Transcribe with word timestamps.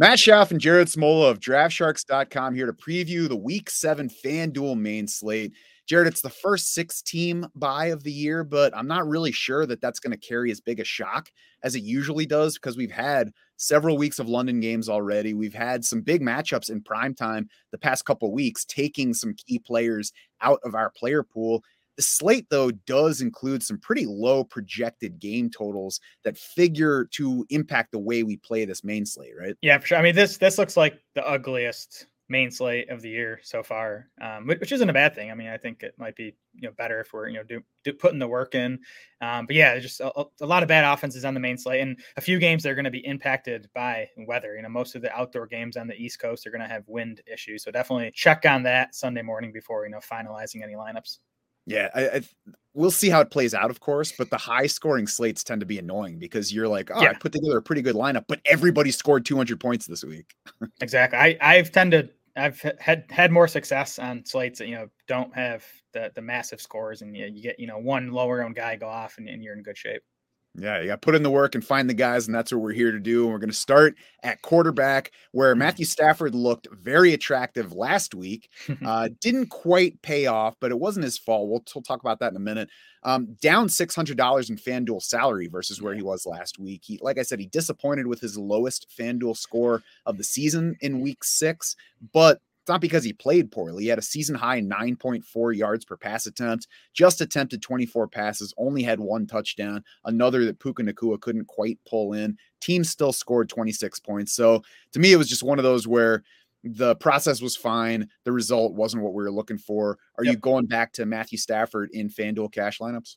Matt 0.00 0.18
Schauf 0.18 0.52
and 0.52 0.60
Jared 0.60 0.86
Smola 0.86 1.28
of 1.28 1.40
DraftSharks.com 1.40 2.54
here 2.54 2.66
to 2.66 2.72
preview 2.72 3.28
the 3.28 3.36
Week 3.36 3.68
7 3.68 4.08
FanDuel 4.08 4.78
main 4.78 5.08
slate. 5.08 5.54
Jared, 5.88 6.06
it's 6.06 6.20
the 6.20 6.30
first 6.30 6.72
six 6.72 7.02
team 7.02 7.48
bye 7.56 7.86
of 7.86 8.04
the 8.04 8.12
year, 8.12 8.44
but 8.44 8.76
I'm 8.76 8.86
not 8.86 9.08
really 9.08 9.32
sure 9.32 9.66
that 9.66 9.80
that's 9.80 9.98
going 9.98 10.16
to 10.16 10.28
carry 10.28 10.52
as 10.52 10.60
big 10.60 10.78
a 10.78 10.84
shock 10.84 11.32
as 11.64 11.74
it 11.74 11.82
usually 11.82 12.26
does 12.26 12.54
because 12.54 12.76
we've 12.76 12.92
had 12.92 13.32
several 13.56 13.98
weeks 13.98 14.20
of 14.20 14.28
London 14.28 14.60
games 14.60 14.88
already. 14.88 15.34
We've 15.34 15.52
had 15.52 15.84
some 15.84 16.02
big 16.02 16.22
matchups 16.22 16.70
in 16.70 16.80
prime 16.80 17.14
time 17.14 17.48
the 17.72 17.78
past 17.78 18.04
couple 18.04 18.30
weeks, 18.32 18.64
taking 18.64 19.12
some 19.14 19.34
key 19.34 19.58
players 19.58 20.12
out 20.40 20.60
of 20.62 20.76
our 20.76 20.90
player 20.90 21.24
pool. 21.24 21.64
The 21.98 22.02
slate, 22.02 22.46
though, 22.48 22.70
does 22.70 23.20
include 23.20 23.60
some 23.60 23.76
pretty 23.78 24.06
low 24.06 24.44
projected 24.44 25.18
game 25.18 25.50
totals 25.50 25.98
that 26.22 26.38
figure 26.38 27.06
to 27.12 27.44
impact 27.50 27.90
the 27.90 27.98
way 27.98 28.22
we 28.22 28.36
play 28.36 28.64
this 28.64 28.84
main 28.84 29.04
slate, 29.04 29.32
right? 29.36 29.56
Yeah, 29.62 29.78
for 29.78 29.88
sure. 29.88 29.98
I 29.98 30.02
mean, 30.02 30.14
this 30.14 30.38
this 30.38 30.58
looks 30.58 30.76
like 30.76 31.00
the 31.16 31.28
ugliest 31.28 32.06
main 32.28 32.50
slate 32.50 32.90
of 32.90 33.00
the 33.00 33.08
year 33.08 33.40
so 33.42 33.62
far, 33.62 34.10
um, 34.20 34.46
which 34.46 34.70
isn't 34.70 34.88
a 34.88 34.92
bad 34.92 35.14
thing. 35.14 35.30
I 35.30 35.34
mean, 35.34 35.48
I 35.48 35.56
think 35.56 35.82
it 35.82 35.94
might 35.98 36.14
be 36.14 36.36
you 36.54 36.68
know 36.68 36.74
better 36.76 37.00
if 37.00 37.12
we're 37.12 37.28
you 37.28 37.38
know 37.38 37.42
do, 37.42 37.62
do 37.84 37.92
putting 37.92 38.18
the 38.18 38.28
work 38.28 38.54
in. 38.54 38.78
Um, 39.20 39.46
but 39.46 39.56
yeah, 39.56 39.78
just 39.78 40.00
a, 40.00 40.12
a, 40.40 40.46
lot 40.46 40.62
of 40.62 40.68
bad 40.68 40.84
offenses 40.84 41.24
on 41.24 41.34
the 41.34 41.40
main 41.40 41.58
slate, 41.58 41.80
and 41.80 41.98
a 42.16 42.20
few 42.20 42.38
games 42.38 42.62
that 42.62 42.70
are 42.70 42.74
going 42.74 42.84
to 42.84 42.90
be 42.90 43.04
impacted 43.06 43.68
by 43.74 44.08
weather. 44.18 44.54
You 44.54 44.62
know, 44.62 44.68
most 44.68 44.94
of 44.94 45.02
the 45.02 45.12
outdoor 45.12 45.46
games 45.46 45.76
on 45.76 45.88
the 45.88 45.96
East 45.96 46.20
Coast 46.20 46.46
are 46.46 46.50
going 46.50 46.62
to 46.62 46.68
have 46.68 46.84
wind 46.86 47.22
issues, 47.26 47.64
so 47.64 47.70
definitely 47.70 48.12
check 48.14 48.44
on 48.46 48.62
that 48.64 48.94
Sunday 48.94 49.22
morning 49.22 49.52
before 49.52 49.84
you 49.84 49.90
know 49.90 49.98
finalizing 49.98 50.62
any 50.62 50.74
lineups. 50.74 51.18
Yeah, 51.68 51.90
I, 51.94 52.08
I, 52.08 52.20
we'll 52.74 52.90
see 52.90 53.10
how 53.10 53.20
it 53.20 53.30
plays 53.30 53.54
out, 53.54 53.70
of 53.70 53.80
course. 53.80 54.12
But 54.16 54.30
the 54.30 54.38
high 54.38 54.66
scoring 54.66 55.06
slates 55.06 55.44
tend 55.44 55.60
to 55.60 55.66
be 55.66 55.78
annoying 55.78 56.18
because 56.18 56.52
you're 56.52 56.68
like, 56.68 56.90
oh, 56.92 57.02
yeah. 57.02 57.10
I 57.10 57.14
put 57.14 57.32
together 57.32 57.58
a 57.58 57.62
pretty 57.62 57.82
good 57.82 57.94
lineup, 57.94 58.24
but 58.26 58.40
everybody 58.44 58.90
scored 58.90 59.24
200 59.26 59.60
points 59.60 59.86
this 59.86 60.04
week. 60.04 60.34
exactly. 60.80 61.18
I 61.18 61.36
I've 61.40 61.70
tended 61.70 62.10
I've 62.36 62.60
had 62.78 63.04
had 63.10 63.32
more 63.32 63.48
success 63.48 63.98
on 63.98 64.24
slates 64.24 64.58
that 64.58 64.68
you 64.68 64.76
know 64.76 64.88
don't 65.06 65.34
have 65.34 65.64
the 65.92 66.10
the 66.14 66.22
massive 66.22 66.60
scores, 66.60 67.02
and 67.02 67.16
you, 67.16 67.26
you 67.26 67.42
get 67.42 67.58
you 67.58 67.66
know 67.66 67.78
one 67.78 68.12
lower 68.12 68.42
owned 68.42 68.54
guy 68.54 68.76
go 68.76 68.88
off, 68.88 69.18
and, 69.18 69.28
and 69.28 69.42
you're 69.42 69.54
in 69.54 69.62
good 69.62 69.76
shape. 69.76 70.02
Yeah, 70.60 70.80
you 70.80 70.88
got 70.88 71.00
to 71.00 71.04
put 71.04 71.14
in 71.14 71.22
the 71.22 71.30
work 71.30 71.54
and 71.54 71.64
find 71.64 71.88
the 71.88 71.94
guys, 71.94 72.26
and 72.26 72.34
that's 72.34 72.52
what 72.52 72.60
we're 72.60 72.72
here 72.72 72.90
to 72.90 72.98
do. 72.98 73.24
And 73.24 73.32
we're 73.32 73.38
going 73.38 73.50
to 73.50 73.56
start 73.56 73.94
at 74.24 74.42
quarterback, 74.42 75.12
where 75.30 75.52
mm-hmm. 75.52 75.60
Matthew 75.60 75.84
Stafford 75.84 76.34
looked 76.34 76.66
very 76.72 77.12
attractive 77.12 77.72
last 77.72 78.14
week. 78.14 78.50
Uh, 78.88 79.08
didn't 79.20 79.48
quite 79.48 80.00
pay 80.02 80.26
off, 80.26 80.54
but 80.60 80.70
it 80.70 80.78
wasn't 80.78 81.04
his 81.04 81.18
fault. 81.18 81.48
We'll, 81.48 81.62
we'll 81.74 81.82
talk 81.82 82.00
about 82.00 82.20
that 82.20 82.30
in 82.30 82.36
a 82.36 82.40
minute. 82.40 82.70
Um, 83.02 83.36
down 83.42 83.68
six 83.68 83.94
hundred 83.94 84.16
dollars 84.16 84.50
in 84.50 84.56
FanDuel 84.56 85.02
salary 85.02 85.46
versus 85.46 85.82
where 85.82 85.94
he 85.94 86.02
was 86.02 86.24
last 86.24 86.58
week. 86.58 86.82
He, 86.84 86.98
like 87.02 87.18
I 87.18 87.22
said, 87.22 87.38
he 87.38 87.46
disappointed 87.46 88.06
with 88.06 88.20
his 88.20 88.38
lowest 88.38 88.86
FanDuel 88.98 89.36
score 89.36 89.82
of 90.06 90.16
the 90.16 90.24
season 90.24 90.76
in 90.80 91.00
Week 91.00 91.22
Six, 91.22 91.76
but 92.12 92.40
it's 92.68 92.72
not 92.74 92.82
because 92.82 93.02
he 93.02 93.14
played 93.14 93.50
poorly. 93.50 93.84
He 93.84 93.88
had 93.88 93.98
a 93.98 94.02
season 94.02 94.34
high 94.34 94.60
9.4 94.60 95.56
yards 95.56 95.86
per 95.86 95.96
pass 95.96 96.26
attempt, 96.26 96.68
just 96.92 97.22
attempted 97.22 97.62
24 97.62 98.08
passes, 98.08 98.52
only 98.58 98.82
had 98.82 99.00
one 99.00 99.26
touchdown, 99.26 99.82
another 100.04 100.44
that 100.44 100.60
Puka 100.60 100.82
Nacua 100.82 101.18
couldn't 101.18 101.46
quite 101.46 101.78
pull 101.88 102.12
in. 102.12 102.36
Team 102.60 102.84
still 102.84 103.14
scored 103.14 103.48
26 103.48 104.00
points. 104.00 104.34
So 104.34 104.62
to 104.92 104.98
me, 105.00 105.12
it 105.12 105.16
was 105.16 105.30
just 105.30 105.42
one 105.42 105.58
of 105.58 105.62
those 105.62 105.88
where 105.88 106.24
the 106.62 106.94
process 106.96 107.40
was 107.40 107.56
fine. 107.56 108.10
The 108.24 108.32
result 108.32 108.74
wasn't 108.74 109.02
what 109.02 109.14
we 109.14 109.22
were 109.22 109.32
looking 109.32 109.56
for. 109.56 109.96
Are 110.18 110.24
yep. 110.24 110.34
you 110.34 110.38
going 110.38 110.66
back 110.66 110.92
to 110.94 111.06
Matthew 111.06 111.38
Stafford 111.38 111.88
in 111.94 112.10
FanDuel 112.10 112.52
cash 112.52 112.80
lineups? 112.80 113.16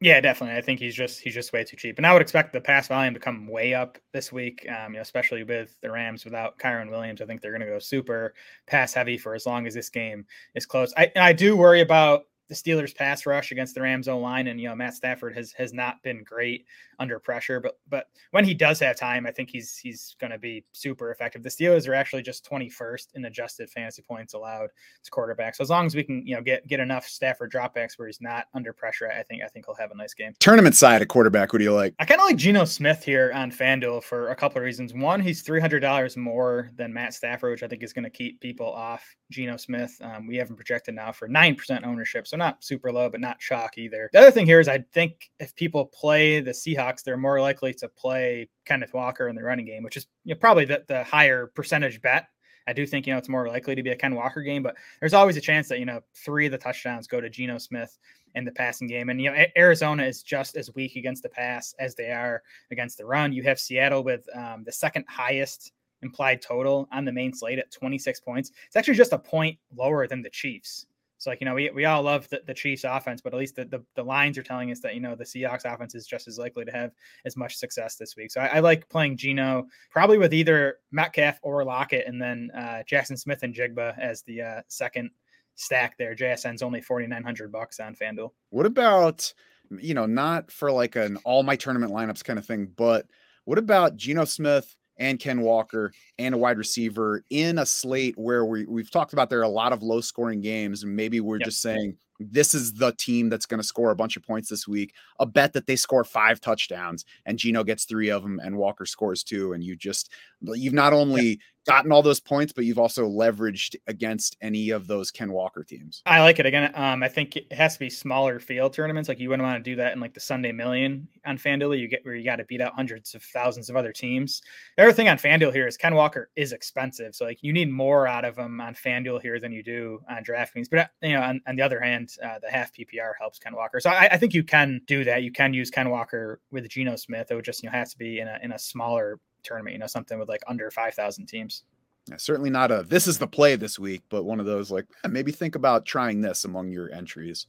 Yeah, 0.00 0.20
definitely. 0.20 0.56
I 0.58 0.60
think 0.60 0.78
he's 0.78 0.94
just 0.94 1.20
he's 1.20 1.32
just 1.32 1.52
way 1.54 1.64
too 1.64 1.76
cheap, 1.76 1.96
and 1.96 2.06
I 2.06 2.12
would 2.12 2.20
expect 2.20 2.52
the 2.52 2.60
pass 2.60 2.86
volume 2.88 3.14
to 3.14 3.20
come 3.20 3.46
way 3.48 3.72
up 3.72 3.96
this 4.12 4.30
week. 4.30 4.66
Um, 4.68 4.92
you 4.92 4.96
know, 4.96 5.02
especially 5.02 5.42
with 5.42 5.74
the 5.80 5.90
Rams 5.90 6.24
without 6.24 6.58
Kyren 6.58 6.90
Williams, 6.90 7.22
I 7.22 7.26
think 7.26 7.40
they're 7.40 7.50
going 7.50 7.62
to 7.62 7.66
go 7.66 7.78
super 7.78 8.34
pass 8.66 8.92
heavy 8.92 9.16
for 9.16 9.34
as 9.34 9.46
long 9.46 9.66
as 9.66 9.72
this 9.72 9.88
game 9.88 10.26
is 10.54 10.66
close. 10.66 10.92
I 10.98 11.10
I 11.16 11.32
do 11.32 11.56
worry 11.56 11.80
about 11.80 12.24
the 12.48 12.54
Steelers 12.54 12.94
pass 12.94 13.26
rush 13.26 13.52
against 13.52 13.74
the 13.74 13.82
Rams 13.82 14.08
O 14.08 14.18
line, 14.18 14.46
and 14.46 14.60
you 14.60 14.68
know 14.68 14.74
Matt 14.74 14.94
Stafford 14.94 15.34
has 15.36 15.52
has 15.52 15.72
not 15.72 16.02
been 16.02 16.22
great 16.24 16.66
under 16.98 17.18
pressure, 17.18 17.60
but 17.60 17.78
but 17.88 18.06
when 18.30 18.44
he 18.44 18.54
does 18.54 18.78
have 18.80 18.96
time, 18.96 19.26
I 19.26 19.30
think 19.30 19.50
he's 19.50 19.76
he's 19.76 20.16
going 20.20 20.30
to 20.30 20.38
be 20.38 20.64
super 20.72 21.10
effective. 21.10 21.42
The 21.42 21.48
Steelers 21.48 21.88
are 21.88 21.94
actually 21.94 22.22
just 22.22 22.48
21st 22.48 23.08
in 23.14 23.24
adjusted 23.24 23.70
fantasy 23.70 24.02
points 24.02 24.34
allowed 24.34 24.70
to 25.02 25.10
quarterbacks. 25.10 25.56
So 25.56 25.62
as 25.62 25.70
long 25.70 25.86
as 25.86 25.94
we 25.94 26.04
can 26.04 26.26
you 26.26 26.34
know 26.34 26.42
get 26.42 26.66
get 26.66 26.80
enough 26.80 27.06
Stafford 27.06 27.52
dropbacks 27.52 27.98
where 27.98 28.08
he's 28.08 28.20
not 28.20 28.46
under 28.54 28.72
pressure, 28.72 29.10
I 29.10 29.22
think 29.22 29.42
I 29.42 29.48
think 29.48 29.66
he'll 29.66 29.74
have 29.76 29.90
a 29.90 29.96
nice 29.96 30.14
game. 30.14 30.32
Tournament 30.38 30.74
side 30.76 31.02
of 31.02 31.08
quarterback, 31.08 31.52
what 31.52 31.58
do 31.58 31.64
you 31.64 31.74
like? 31.74 31.94
I 31.98 32.04
kind 32.04 32.20
of 32.20 32.26
like 32.26 32.36
Geno 32.36 32.64
Smith 32.64 33.02
here 33.04 33.32
on 33.34 33.50
FanDuel 33.50 34.02
for 34.02 34.28
a 34.28 34.36
couple 34.36 34.58
of 34.58 34.64
reasons. 34.64 34.94
One, 34.94 35.20
he's 35.20 35.42
three 35.42 35.60
hundred 35.60 35.80
dollars 35.80 36.16
more 36.16 36.70
than 36.76 36.92
Matt 36.92 37.14
Stafford, 37.14 37.50
which 37.50 37.62
I 37.62 37.68
think 37.68 37.82
is 37.82 37.92
going 37.92 38.04
to 38.04 38.10
keep 38.10 38.40
people 38.40 38.72
off 38.72 39.04
Geno 39.30 39.56
Smith. 39.56 39.96
Um, 40.02 40.26
we 40.26 40.36
haven't 40.36 40.56
projected 40.56 40.94
now 40.94 41.12
for 41.12 41.28
nine 41.28 41.54
percent 41.54 41.84
ownership, 41.84 42.26
so 42.26 42.35
not 42.36 42.64
super 42.64 42.92
low, 42.92 43.08
but 43.08 43.20
not 43.20 43.40
shock 43.40 43.78
either. 43.78 44.10
The 44.12 44.20
other 44.20 44.30
thing 44.30 44.46
here 44.46 44.60
is 44.60 44.68
I 44.68 44.78
think 44.92 45.30
if 45.40 45.54
people 45.54 45.86
play 45.86 46.40
the 46.40 46.52
Seahawks, 46.52 47.02
they're 47.02 47.16
more 47.16 47.40
likely 47.40 47.74
to 47.74 47.88
play 47.88 48.48
Kenneth 48.64 48.94
Walker 48.94 49.28
in 49.28 49.36
the 49.36 49.42
running 49.42 49.66
game, 49.66 49.82
which 49.82 49.96
is 49.96 50.06
you 50.24 50.34
know, 50.34 50.38
probably 50.38 50.64
the, 50.64 50.84
the 50.86 51.04
higher 51.04 51.46
percentage 51.48 52.00
bet. 52.00 52.28
I 52.68 52.72
do 52.72 52.84
think 52.84 53.06
you 53.06 53.12
know 53.12 53.18
it's 53.18 53.28
more 53.28 53.46
likely 53.46 53.74
to 53.74 53.82
be 53.82 53.90
a 53.90 53.96
Ken 53.96 54.14
Walker 54.14 54.42
game, 54.42 54.62
but 54.62 54.76
there's 55.00 55.14
always 55.14 55.36
a 55.36 55.40
chance 55.40 55.68
that 55.68 55.78
you 55.78 55.84
know 55.84 56.00
three 56.14 56.46
of 56.46 56.52
the 56.52 56.58
touchdowns 56.58 57.06
go 57.06 57.20
to 57.20 57.30
Geno 57.30 57.58
Smith 57.58 57.96
in 58.34 58.44
the 58.44 58.52
passing 58.52 58.88
game. 58.88 59.08
And 59.08 59.20
you 59.20 59.30
know 59.30 59.44
Arizona 59.56 60.04
is 60.04 60.22
just 60.22 60.56
as 60.56 60.74
weak 60.74 60.96
against 60.96 61.22
the 61.22 61.28
pass 61.28 61.74
as 61.78 61.94
they 61.94 62.10
are 62.10 62.42
against 62.70 62.98
the 62.98 63.06
run. 63.06 63.32
You 63.32 63.42
have 63.44 63.60
Seattle 63.60 64.02
with 64.02 64.26
um, 64.34 64.64
the 64.64 64.72
second 64.72 65.04
highest 65.08 65.72
implied 66.02 66.42
total 66.42 66.88
on 66.92 67.04
the 67.04 67.12
main 67.12 67.32
slate 67.32 67.58
at 67.58 67.70
26 67.70 68.20
points. 68.20 68.50
It's 68.66 68.76
actually 68.76 68.94
just 68.94 69.12
a 69.12 69.18
point 69.18 69.58
lower 69.74 70.06
than 70.06 70.22
the 70.22 70.30
Chiefs. 70.30 70.86
So 71.18 71.30
like 71.30 71.40
you 71.40 71.44
know 71.46 71.54
we, 71.54 71.70
we 71.70 71.84
all 71.84 72.02
love 72.02 72.28
the, 72.28 72.42
the 72.46 72.54
Chiefs 72.54 72.84
offense, 72.84 73.20
but 73.20 73.32
at 73.32 73.38
least 73.38 73.56
the, 73.56 73.64
the, 73.64 73.82
the 73.94 74.02
lines 74.02 74.36
are 74.36 74.42
telling 74.42 74.70
us 74.70 74.80
that 74.80 74.94
you 74.94 75.00
know 75.00 75.14
the 75.14 75.24
Seahawks 75.24 75.64
offense 75.64 75.94
is 75.94 76.06
just 76.06 76.28
as 76.28 76.38
likely 76.38 76.64
to 76.64 76.72
have 76.72 76.92
as 77.24 77.36
much 77.36 77.56
success 77.56 77.96
this 77.96 78.16
week. 78.16 78.30
So 78.30 78.40
I, 78.40 78.46
I 78.46 78.60
like 78.60 78.88
playing 78.88 79.16
Geno 79.16 79.66
probably 79.90 80.18
with 80.18 80.34
either 80.34 80.78
Metcalf 80.92 81.38
or 81.42 81.64
Lockett, 81.64 82.06
and 82.06 82.20
then 82.20 82.50
uh, 82.54 82.82
Jaxon 82.90 83.18
Smith-Njigba 83.18 83.98
as 83.98 84.22
the 84.22 84.42
uh, 84.42 84.60
second 84.68 85.10
stack 85.54 85.96
there. 85.98 86.14
JSN's 86.14 86.62
only 86.62 86.80
forty 86.80 87.06
nine 87.06 87.22
hundred 87.22 87.50
bucks 87.50 87.80
on 87.80 87.94
FanDuel. 87.94 88.30
What 88.50 88.66
about 88.66 89.32
you 89.80 89.94
know 89.94 90.06
not 90.06 90.50
for 90.50 90.70
like 90.70 90.96
an 90.96 91.16
all 91.24 91.42
my 91.42 91.56
tournament 91.56 91.92
lineups 91.92 92.24
kind 92.24 92.38
of 92.38 92.46
thing, 92.46 92.70
but 92.76 93.06
what 93.44 93.58
about 93.58 93.96
Geno 93.96 94.24
Smith? 94.24 94.76
And 94.98 95.18
Ken 95.18 95.40
Walker 95.40 95.92
and 96.18 96.34
a 96.34 96.38
wide 96.38 96.58
receiver 96.58 97.22
in 97.30 97.58
a 97.58 97.66
slate 97.66 98.14
where 98.16 98.44
we, 98.44 98.66
we've 98.66 98.90
talked 98.90 99.12
about 99.12 99.30
there 99.30 99.40
are 99.40 99.42
a 99.42 99.48
lot 99.48 99.72
of 99.72 99.82
low 99.82 100.00
scoring 100.00 100.40
games. 100.40 100.82
And 100.82 100.94
maybe 100.94 101.20
we're 101.20 101.38
yep. 101.38 101.46
just 101.46 101.60
saying 101.60 101.96
this 102.18 102.54
is 102.54 102.72
the 102.72 102.92
team 102.92 103.28
that's 103.28 103.46
going 103.46 103.60
to 103.60 103.66
score 103.66 103.90
a 103.90 103.96
bunch 103.96 104.16
of 104.16 104.22
points 104.22 104.48
this 104.48 104.66
week. 104.66 104.94
A 105.20 105.26
bet 105.26 105.52
that 105.52 105.66
they 105.66 105.76
score 105.76 106.04
five 106.04 106.40
touchdowns 106.40 107.04
and 107.26 107.38
Geno 107.38 107.62
gets 107.62 107.84
three 107.84 108.10
of 108.10 108.22
them 108.22 108.40
and 108.42 108.56
Walker 108.56 108.86
scores 108.86 109.22
two. 109.22 109.52
And 109.52 109.62
you 109.62 109.76
just, 109.76 110.10
you've 110.40 110.72
not 110.72 110.92
only 110.92 111.40
gotten 111.66 111.92
all 111.92 112.02
those 112.02 112.20
points, 112.20 112.52
but 112.52 112.64
you've 112.64 112.78
also 112.78 113.08
leveraged 113.08 113.76
against 113.86 114.36
any 114.40 114.70
of 114.70 114.86
those 114.86 115.10
Ken 115.10 115.32
Walker 115.32 115.64
teams. 115.64 116.02
I 116.06 116.20
like 116.22 116.38
it 116.38 116.46
again. 116.46 116.70
Um, 116.74 117.02
I 117.02 117.08
think 117.08 117.36
it 117.36 117.52
has 117.52 117.74
to 117.74 117.80
be 117.80 117.90
smaller 117.90 118.38
field 118.40 118.72
tournaments. 118.72 119.08
Like 119.08 119.18
you 119.18 119.28
wouldn't 119.28 119.46
want 119.46 119.62
to 119.62 119.70
do 119.70 119.76
that 119.76 119.92
in 119.92 120.00
like 120.00 120.14
the 120.14 120.20
Sunday 120.20 120.52
Million 120.52 121.08
on 121.24 121.36
FanDuel. 121.36 121.78
You 121.78 121.88
get 121.88 122.04
where 122.04 122.14
you 122.14 122.24
got 122.24 122.36
to 122.36 122.44
beat 122.44 122.60
out 122.60 122.74
hundreds 122.74 123.14
of 123.14 123.22
thousands 123.22 123.68
of 123.68 123.76
other 123.76 123.92
teams. 123.92 124.42
The 124.76 124.84
other 124.84 124.92
thing 124.92 125.08
on 125.08 125.18
FanDuel 125.18 125.52
here 125.52 125.66
is 125.66 125.76
Ken 125.76 125.94
Walker 125.94 126.30
is 126.36 126.52
expensive, 126.52 127.14
so 127.14 127.24
like 127.24 127.42
you 127.42 127.52
need 127.52 127.70
more 127.70 128.06
out 128.06 128.24
of 128.24 128.38
him 128.38 128.60
on 128.60 128.74
FanDuel 128.74 129.20
here 129.20 129.40
than 129.40 129.52
you 129.52 129.62
do 129.62 130.00
on 130.08 130.24
DraftKings. 130.24 130.68
But 130.70 130.90
you 131.02 131.14
know, 131.14 131.22
on, 131.22 131.40
on 131.46 131.56
the 131.56 131.62
other 131.62 131.80
hand, 131.80 132.10
uh, 132.24 132.38
the 132.40 132.50
half 132.50 132.72
PPR 132.72 133.12
helps 133.18 133.38
Ken 133.38 133.54
Walker. 133.54 133.80
So 133.80 133.90
I, 133.90 134.08
I, 134.12 134.16
think 134.16 134.34
you 134.34 134.44
can 134.44 134.80
do 134.86 135.04
that. 135.04 135.22
You 135.22 135.32
can 135.32 135.52
use 135.52 135.70
Ken 135.70 135.90
Walker 135.90 136.40
with 136.50 136.68
Geno 136.68 136.96
Smith. 136.96 137.28
It 137.30 137.34
would 137.34 137.44
just 137.44 137.62
you 137.62 137.68
know 137.68 137.76
have 137.76 137.90
to 137.90 137.98
be 137.98 138.20
in 138.20 138.28
a 138.28 138.38
in 138.42 138.52
a 138.52 138.58
smaller 138.58 139.18
tournament, 139.46 139.74
you 139.74 139.78
know, 139.78 139.86
something 139.86 140.18
with 140.18 140.28
like 140.28 140.42
under 140.46 140.70
5,000 140.70 141.26
teams. 141.26 141.64
Yeah, 142.08 142.16
certainly 142.18 142.50
not 142.50 142.70
a 142.70 142.84
this 142.84 143.08
is 143.08 143.18
the 143.18 143.26
play 143.26 143.56
this 143.56 143.78
week, 143.78 144.02
but 144.08 144.24
one 144.24 144.38
of 144.38 144.46
those 144.46 144.70
like 144.70 144.86
maybe 145.08 145.32
think 145.32 145.56
about 145.56 145.86
trying 145.86 146.20
this 146.20 146.44
among 146.44 146.70
your 146.70 146.92
entries. 146.92 147.46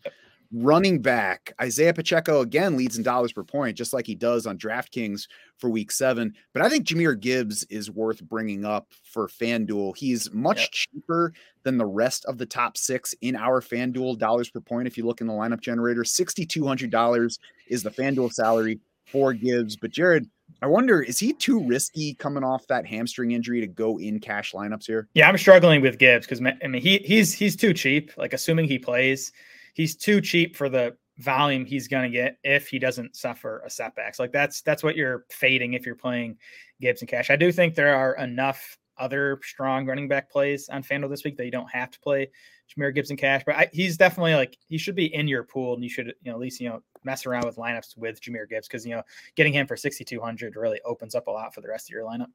Running 0.51 1.01
back 1.01 1.53
Isiah 1.61 1.93
Pacheco 1.93 2.39
again 2.39 2.77
leads 2.77 2.97
in 2.97 3.03
dollars 3.03 3.33
per 3.33 3.43
point, 3.43 3.77
just 3.77 3.93
like 3.93 4.07
he 4.07 4.15
does 4.15 4.47
on 4.47 4.57
DraftKings 4.57 5.27
for 5.57 5.69
week 5.69 5.91
seven. 5.91 6.33
But 6.53 6.63
I 6.63 6.69
think 6.69 6.87
Jahmyr 6.87 7.19
Gibbs 7.19 7.65
is 7.65 7.91
worth 7.91 8.23
bringing 8.23 8.65
up 8.65 8.87
for 9.03 9.27
FanDuel. 9.27 9.95
He's 9.95 10.31
much 10.31 10.61
yep. 10.61 10.69
cheaper 10.71 11.33
than 11.63 11.77
the 11.77 11.85
rest 11.85 12.25
of 12.25 12.37
the 12.37 12.45
top 12.45 12.77
six 12.77 13.13
in 13.21 13.35
our 13.35 13.61
FanDuel 13.61 14.17
dollars 14.17 14.49
per 14.49 14.61
point. 14.61 14.87
If 14.87 14.97
you 14.97 15.05
look 15.05 15.21
in 15.21 15.27
the 15.27 15.33
lineup 15.33 15.59
generator, 15.59 16.03
$6,200 16.03 17.39
is 17.67 17.83
the 17.83 17.91
FanDuel 17.91 18.31
salary 18.31 18.79
for 19.05 19.33
Gibbs. 19.33 19.75
But 19.75 19.91
Jared, 19.91 20.29
I 20.61 20.67
wonder, 20.67 21.01
is 21.01 21.19
he 21.19 21.33
too 21.33 21.63
risky 21.63 22.15
coming 22.15 22.43
off 22.43 22.67
that 22.67 22.85
hamstring 22.85 23.31
injury 23.31 23.61
to 23.61 23.67
go 23.67 23.99
in 23.99 24.19
cash 24.19 24.53
lineups 24.53 24.85
here? 24.85 25.07
Yeah, 25.13 25.29
I'm 25.29 25.37
struggling 25.37 25.81
with 25.81 25.99
Gibbs 25.99 26.25
because 26.25 26.41
I 26.41 26.67
mean 26.67 26.81
he 26.81 26.97
he's 26.99 27.33
he's 27.33 27.55
too 27.55 27.73
cheap. 27.73 28.11
Like 28.17 28.33
assuming 28.33 28.67
he 28.67 28.79
plays, 28.79 29.31
he's 29.73 29.95
too 29.95 30.21
cheap 30.21 30.55
for 30.55 30.69
the 30.69 30.95
volume 31.19 31.65
he's 31.65 31.87
going 31.87 32.03
to 32.03 32.15
get 32.15 32.37
if 32.43 32.67
he 32.67 32.79
doesn't 32.79 33.15
suffer 33.15 33.61
a 33.65 33.69
setback. 33.69 34.15
So 34.15 34.23
like 34.23 34.31
that's 34.31 34.61
that's 34.61 34.83
what 34.83 34.95
you're 34.95 35.25
fading 35.29 35.73
if 35.73 35.85
you're 35.85 35.95
playing 35.95 36.37
Gibbs 36.81 37.01
and 37.01 37.09
Cash. 37.09 37.29
I 37.29 37.35
do 37.35 37.51
think 37.51 37.75
there 37.75 37.95
are 37.95 38.15
enough 38.17 38.77
other 38.97 39.39
strong 39.43 39.85
running 39.85 40.07
back 40.07 40.29
plays 40.29 40.69
on 40.69 40.83
FanDuel 40.83 41.09
this 41.09 41.23
week 41.23 41.37
that 41.37 41.45
you 41.45 41.51
don't 41.51 41.69
have 41.69 41.91
to 41.91 41.99
play 41.99 42.29
Jahmyr 42.67 42.93
Gibbs 42.93 43.09
and 43.09 43.19
Cash, 43.19 43.43
but 43.45 43.55
I, 43.55 43.69
he's 43.71 43.97
definitely 43.97 44.35
like 44.35 44.57
he 44.67 44.77
should 44.77 44.95
be 44.95 45.13
in 45.13 45.27
your 45.27 45.43
pool, 45.43 45.73
and 45.73 45.83
you 45.83 45.89
should 45.89 46.07
you 46.21 46.31
know 46.31 46.33
at 46.33 46.39
least 46.39 46.59
you 46.59 46.69
know 46.69 46.81
mess 47.07 47.25
around 47.25 47.45
with 47.45 47.55
lineups 47.55 47.97
with 47.97 48.21
Jahmyr 48.21 48.47
Gibbs 48.47 48.67
because 48.67 48.85
you 48.85 48.95
know 48.95 49.01
getting 49.35 49.53
him 49.53 49.65
for 49.65 49.75
6,200 49.75 50.55
really 50.55 50.79
opens 50.85 51.15
up 51.15 51.25
a 51.27 51.31
lot 51.31 51.55
for 51.55 51.61
the 51.61 51.67
rest 51.67 51.89
of 51.89 51.93
your 51.93 52.03
lineup. 52.03 52.27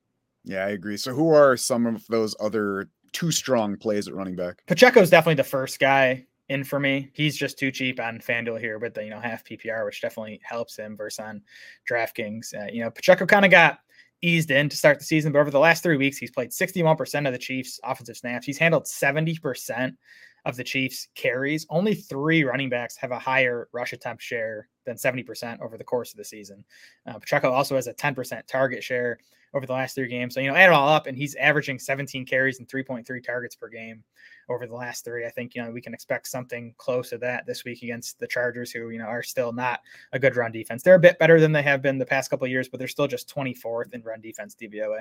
Yeah, 0.44 0.64
I 0.64 0.70
agree. 0.70 0.96
So 0.96 1.14
who 1.14 1.30
are 1.30 1.56
some 1.56 1.86
of 1.86 2.04
those 2.08 2.34
other 2.40 2.90
two 3.12 3.30
strong 3.30 3.76
plays 3.76 4.08
at 4.08 4.14
running 4.14 4.34
back? 4.34 4.64
Pacheco 4.66 5.00
is 5.00 5.10
definitely 5.10 5.34
the 5.36 5.44
first 5.44 5.78
guy 5.78 6.26
in 6.48 6.64
for 6.64 6.80
me. 6.80 7.10
He's 7.14 7.36
just 7.36 7.58
too 7.58 7.70
cheap 7.70 8.00
on 8.00 8.18
FanDuel 8.18 8.58
here, 8.60 8.78
but 8.78 8.94
the 8.94 9.04
you 9.04 9.10
know 9.10 9.20
half 9.20 9.44
PPR, 9.44 9.84
which 9.84 10.00
definitely 10.00 10.40
helps 10.42 10.76
him 10.76 10.96
versus 10.96 11.20
on 11.20 11.42
DraftKings. 11.90 12.54
Uh, 12.54 12.70
you 12.72 12.82
know, 12.82 12.90
Pacheco 12.90 13.26
kind 13.26 13.44
of 13.44 13.50
got 13.50 13.78
eased 14.22 14.50
in 14.50 14.68
to 14.68 14.76
start 14.76 14.98
the 14.98 15.04
season, 15.04 15.32
but 15.32 15.40
over 15.40 15.50
the 15.50 15.58
last 15.58 15.82
three 15.82 15.96
weeks, 15.96 16.16
he's 16.16 16.30
played 16.30 16.50
61% 16.50 17.26
of 17.26 17.32
the 17.32 17.38
Chiefs' 17.38 17.80
offensive 17.82 18.16
snaps. 18.16 18.46
He's 18.46 18.58
handled 18.58 18.84
70% 18.84 19.96
of 20.44 20.56
the 20.56 20.64
Chiefs' 20.64 21.08
carries. 21.14 21.66
Only 21.70 21.94
three 21.94 22.44
running 22.44 22.68
backs 22.68 22.96
have 22.96 23.12
a 23.12 23.18
higher 23.18 23.68
rush 23.72 23.92
attempt 23.92 24.22
share 24.22 24.68
than 24.84 24.96
70% 24.96 25.60
over 25.60 25.78
the 25.78 25.84
course 25.84 26.12
of 26.12 26.16
the 26.16 26.24
season. 26.24 26.64
Uh, 27.06 27.18
Pacheco 27.18 27.50
also 27.50 27.76
has 27.76 27.86
a 27.86 27.94
10% 27.94 28.46
target 28.46 28.82
share 28.82 29.18
over 29.54 29.66
the 29.66 29.72
last 29.72 29.94
three 29.94 30.08
games. 30.08 30.34
So, 30.34 30.40
you 30.40 30.48
know, 30.48 30.56
add 30.56 30.70
it 30.70 30.72
all 30.72 30.88
up, 30.88 31.06
and 31.06 31.16
he's 31.16 31.34
averaging 31.34 31.78
17 31.78 32.24
carries 32.24 32.58
and 32.58 32.68
3.3 32.68 33.22
targets 33.22 33.54
per 33.54 33.68
game 33.68 34.02
over 34.48 34.66
the 34.66 34.74
last 34.74 35.04
three. 35.04 35.26
I 35.26 35.30
think, 35.30 35.54
you 35.54 35.62
know, 35.62 35.70
we 35.70 35.82
can 35.82 35.94
expect 35.94 36.26
something 36.28 36.74
close 36.78 37.10
to 37.10 37.18
that 37.18 37.46
this 37.46 37.64
week 37.64 37.82
against 37.82 38.18
the 38.18 38.26
Chargers, 38.26 38.72
who, 38.72 38.88
you 38.90 38.98
know, 38.98 39.04
are 39.04 39.22
still 39.22 39.52
not 39.52 39.80
a 40.12 40.18
good 40.18 40.36
run 40.36 40.52
defense. 40.52 40.82
They're 40.82 40.94
a 40.94 41.00
bit 41.00 41.18
better 41.18 41.38
than 41.38 41.52
they 41.52 41.62
have 41.62 41.82
been 41.82 41.98
the 41.98 42.06
past 42.06 42.30
couple 42.30 42.46
of 42.46 42.50
years, 42.50 42.68
but 42.68 42.78
they're 42.78 42.88
still 42.88 43.06
just 43.06 43.32
24th 43.34 43.92
in 43.92 44.02
run 44.02 44.20
defense 44.20 44.56
DVOA. 44.60 45.00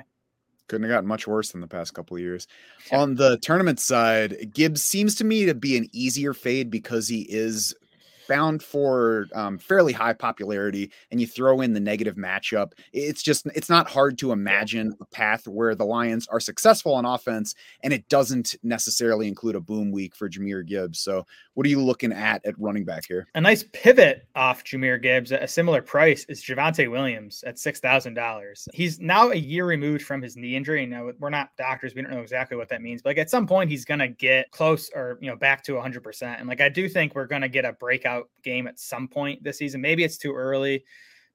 Couldn't 0.71 0.83
have 0.83 0.95
gotten 0.95 1.09
much 1.09 1.27
worse 1.27 1.51
than 1.51 1.59
the 1.59 1.67
past 1.67 1.93
couple 1.93 2.15
of 2.15 2.21
years. 2.21 2.47
On 2.93 3.15
the 3.15 3.37
tournament 3.39 3.77
side, 3.77 4.53
Gibbs 4.53 4.81
seems 4.81 5.15
to 5.15 5.25
me 5.25 5.45
to 5.45 5.53
be 5.53 5.75
an 5.75 5.89
easier 5.91 6.33
fade 6.33 6.71
because 6.71 7.09
he 7.09 7.23
is 7.23 7.75
bound 8.27 8.63
for 8.63 9.27
um, 9.33 9.57
fairly 9.57 9.93
high 9.93 10.13
popularity 10.13 10.91
and 11.11 11.19
you 11.19 11.27
throw 11.27 11.61
in 11.61 11.73
the 11.73 11.79
negative 11.79 12.15
matchup 12.15 12.73
it's 12.93 13.21
just 13.21 13.45
it's 13.55 13.69
not 13.69 13.89
hard 13.89 14.17
to 14.17 14.31
imagine 14.31 14.93
a 15.01 15.05
path 15.05 15.47
where 15.47 15.75
the 15.75 15.85
lions 15.85 16.27
are 16.27 16.39
successful 16.39 16.93
on 16.93 17.05
offense 17.05 17.55
and 17.83 17.93
it 17.93 18.07
doesn't 18.09 18.55
necessarily 18.63 19.27
include 19.27 19.55
a 19.55 19.59
boom 19.59 19.91
week 19.91 20.15
for 20.15 20.29
Jahmyr 20.29 20.65
gibbs. 20.65 20.99
So 20.99 21.25
what 21.53 21.65
are 21.65 21.69
you 21.69 21.81
looking 21.81 22.11
at 22.11 22.45
at 22.45 22.59
running 22.59 22.85
back 22.85 23.05
here? 23.05 23.27
A 23.35 23.41
nice 23.41 23.63
pivot 23.73 24.27
off 24.35 24.63
Jahmyr 24.63 25.01
gibbs 25.01 25.31
at 25.31 25.43
a 25.43 25.47
similar 25.47 25.81
price 25.81 26.25
is 26.29 26.43
javonte 26.43 26.89
williams 26.89 27.43
at 27.45 27.55
$6000 27.55 28.67
he's 28.73 28.99
now 28.99 29.31
a 29.31 29.35
year 29.35 29.65
removed 29.65 30.03
from 30.03 30.21
his 30.21 30.35
knee 30.35 30.55
injury. 30.55 30.85
Now 30.85 31.11
we're 31.19 31.29
not 31.29 31.49
doctors 31.57 31.95
we 31.95 32.01
don't 32.01 32.11
know 32.11 32.21
exactly 32.21 32.57
what 32.57 32.69
that 32.69 32.81
means 32.81 33.01
but 33.01 33.11
like 33.11 33.17
at 33.17 33.29
some 33.29 33.47
point 33.47 33.69
he's 33.69 33.85
going 33.85 33.99
to 33.99 34.07
get 34.07 34.49
close 34.51 34.89
or 34.95 35.17
you 35.21 35.29
know 35.29 35.35
back 35.35 35.63
to 35.63 35.73
100% 35.73 36.39
and 36.39 36.47
like 36.47 36.61
i 36.61 36.69
do 36.69 36.87
think 36.87 37.15
we're 37.15 37.25
going 37.25 37.41
to 37.41 37.49
get 37.49 37.65
a 37.65 37.73
breakout 37.73 38.10
game 38.43 38.67
at 38.67 38.79
some 38.79 39.07
point 39.07 39.43
this 39.43 39.57
season. 39.57 39.81
Maybe 39.81 40.03
it's 40.03 40.17
too 40.17 40.33
early, 40.33 40.83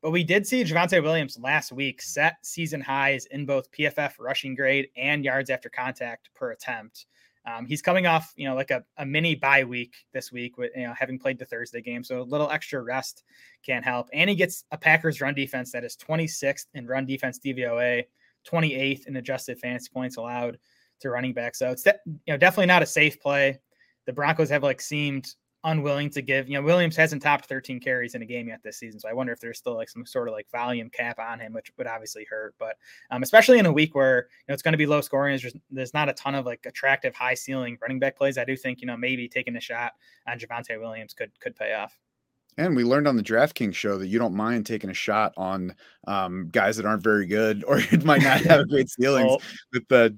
but 0.02 0.10
we 0.10 0.24
did 0.24 0.46
see 0.46 0.64
Javonte 0.64 1.02
Williams 1.02 1.38
last 1.38 1.72
week 1.72 2.02
set 2.02 2.36
season 2.42 2.80
highs 2.80 3.26
in 3.26 3.46
both 3.46 3.70
PFF 3.72 4.12
rushing 4.18 4.54
grade 4.54 4.88
and 4.96 5.24
yards 5.24 5.50
after 5.50 5.68
contact 5.68 6.30
per 6.34 6.52
attempt. 6.52 7.06
Um, 7.46 7.64
he's 7.64 7.80
coming 7.80 8.06
off, 8.06 8.32
you 8.36 8.48
know, 8.48 8.56
like 8.56 8.72
a, 8.72 8.84
a 8.98 9.06
mini 9.06 9.36
bye 9.36 9.62
week 9.62 9.94
this 10.12 10.32
week 10.32 10.58
with, 10.58 10.72
you 10.74 10.82
know, 10.82 10.94
having 10.98 11.18
played 11.18 11.38
the 11.38 11.44
Thursday 11.44 11.80
game. 11.80 12.02
So 12.02 12.20
a 12.20 12.22
little 12.22 12.50
extra 12.50 12.82
rest 12.82 13.22
can 13.64 13.84
help. 13.84 14.08
And 14.12 14.28
he 14.28 14.34
gets 14.34 14.64
a 14.72 14.76
Packers 14.76 15.20
run 15.20 15.34
defense 15.34 15.70
that 15.72 15.84
is 15.84 15.96
26th 15.96 16.66
in 16.74 16.86
run 16.86 17.06
defense 17.06 17.38
DVOA, 17.38 18.04
28th 18.50 19.06
in 19.06 19.16
adjusted 19.16 19.60
fantasy 19.60 19.88
points 19.92 20.16
allowed 20.16 20.58
to 21.00 21.10
running 21.10 21.32
back. 21.32 21.54
So 21.54 21.70
it's, 21.70 21.84
de- 21.84 21.98
you 22.06 22.32
know, 22.32 22.36
definitely 22.36 22.66
not 22.66 22.82
a 22.82 22.86
safe 22.86 23.20
play. 23.20 23.60
The 24.06 24.12
Broncos 24.12 24.50
have 24.50 24.64
like 24.64 24.80
seemed 24.80 25.34
unwilling 25.66 26.08
to 26.10 26.22
give. 26.22 26.48
You 26.48 26.54
know, 26.54 26.62
Williams 26.62 26.96
hasn't 26.96 27.20
topped 27.20 27.46
13 27.46 27.80
carries 27.80 28.14
in 28.14 28.22
a 28.22 28.26
game 28.26 28.48
yet 28.48 28.62
this 28.62 28.78
season, 28.78 28.98
so 28.98 29.08
I 29.08 29.12
wonder 29.12 29.32
if 29.32 29.40
there's 29.40 29.58
still 29.58 29.74
like 29.74 29.90
some 29.90 30.06
sort 30.06 30.28
of 30.28 30.32
like 30.32 30.50
volume 30.50 30.88
cap 30.88 31.18
on 31.18 31.40
him, 31.40 31.52
which 31.52 31.70
would 31.76 31.86
obviously 31.86 32.26
hurt. 32.30 32.54
But 32.58 32.76
um, 33.10 33.22
especially 33.22 33.58
in 33.58 33.66
a 33.66 33.72
week 33.72 33.94
where 33.94 34.28
you 34.30 34.44
know 34.48 34.54
it's 34.54 34.62
going 34.62 34.72
to 34.72 34.78
be 34.78 34.86
low 34.86 35.02
scoring, 35.02 35.32
there's 35.32 35.42
just, 35.42 35.56
there's 35.70 35.92
not 35.92 36.08
a 36.08 36.14
ton 36.14 36.34
of 36.34 36.46
like 36.46 36.64
attractive 36.64 37.14
high 37.14 37.34
ceiling 37.34 37.76
running 37.82 37.98
back 37.98 38.16
plays. 38.16 38.38
I 38.38 38.44
do 38.44 38.56
think 38.56 38.80
you 38.80 38.86
know 38.86 38.96
maybe 38.96 39.28
taking 39.28 39.56
a 39.56 39.60
shot 39.60 39.92
on 40.26 40.38
Javonte 40.38 40.80
Williams 40.80 41.12
could 41.12 41.38
could 41.40 41.54
pay 41.54 41.74
off. 41.74 41.98
And 42.58 42.74
we 42.74 42.84
learned 42.84 43.06
on 43.06 43.16
the 43.16 43.22
DraftKings 43.22 43.74
show 43.74 43.98
that 43.98 44.06
you 44.06 44.18
don't 44.18 44.34
mind 44.34 44.64
taking 44.64 44.88
a 44.88 44.94
shot 44.94 45.34
on 45.36 45.74
um, 46.06 46.48
guys 46.50 46.78
that 46.78 46.86
aren't 46.86 47.02
very 47.02 47.26
good 47.26 47.62
or 47.64 47.82
might 48.02 48.22
not 48.22 48.40
have 48.40 48.68
great 48.70 48.88
ceilings 48.98 49.32
oh. 49.32 49.38
with 49.74 49.86
the 49.88 50.16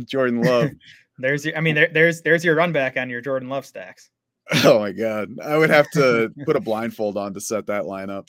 Jordan 0.04 0.42
Love. 0.42 0.70
there's 1.18 1.46
your, 1.46 1.56
I 1.56 1.60
mean, 1.60 1.76
there, 1.76 1.88
there's 1.92 2.22
there's 2.22 2.44
your 2.44 2.56
run 2.56 2.72
back 2.72 2.96
on 2.96 3.08
your 3.08 3.20
Jordan 3.20 3.48
Love 3.48 3.64
stacks. 3.64 4.10
Oh 4.64 4.78
my 4.78 4.92
god, 4.92 5.30
I 5.42 5.56
would 5.56 5.70
have 5.70 5.90
to 5.92 6.30
put 6.44 6.56
a 6.56 6.60
blindfold 6.60 7.16
on 7.16 7.32
to 7.34 7.40
set 7.40 7.66
that 7.66 7.84
lineup. 7.84 8.28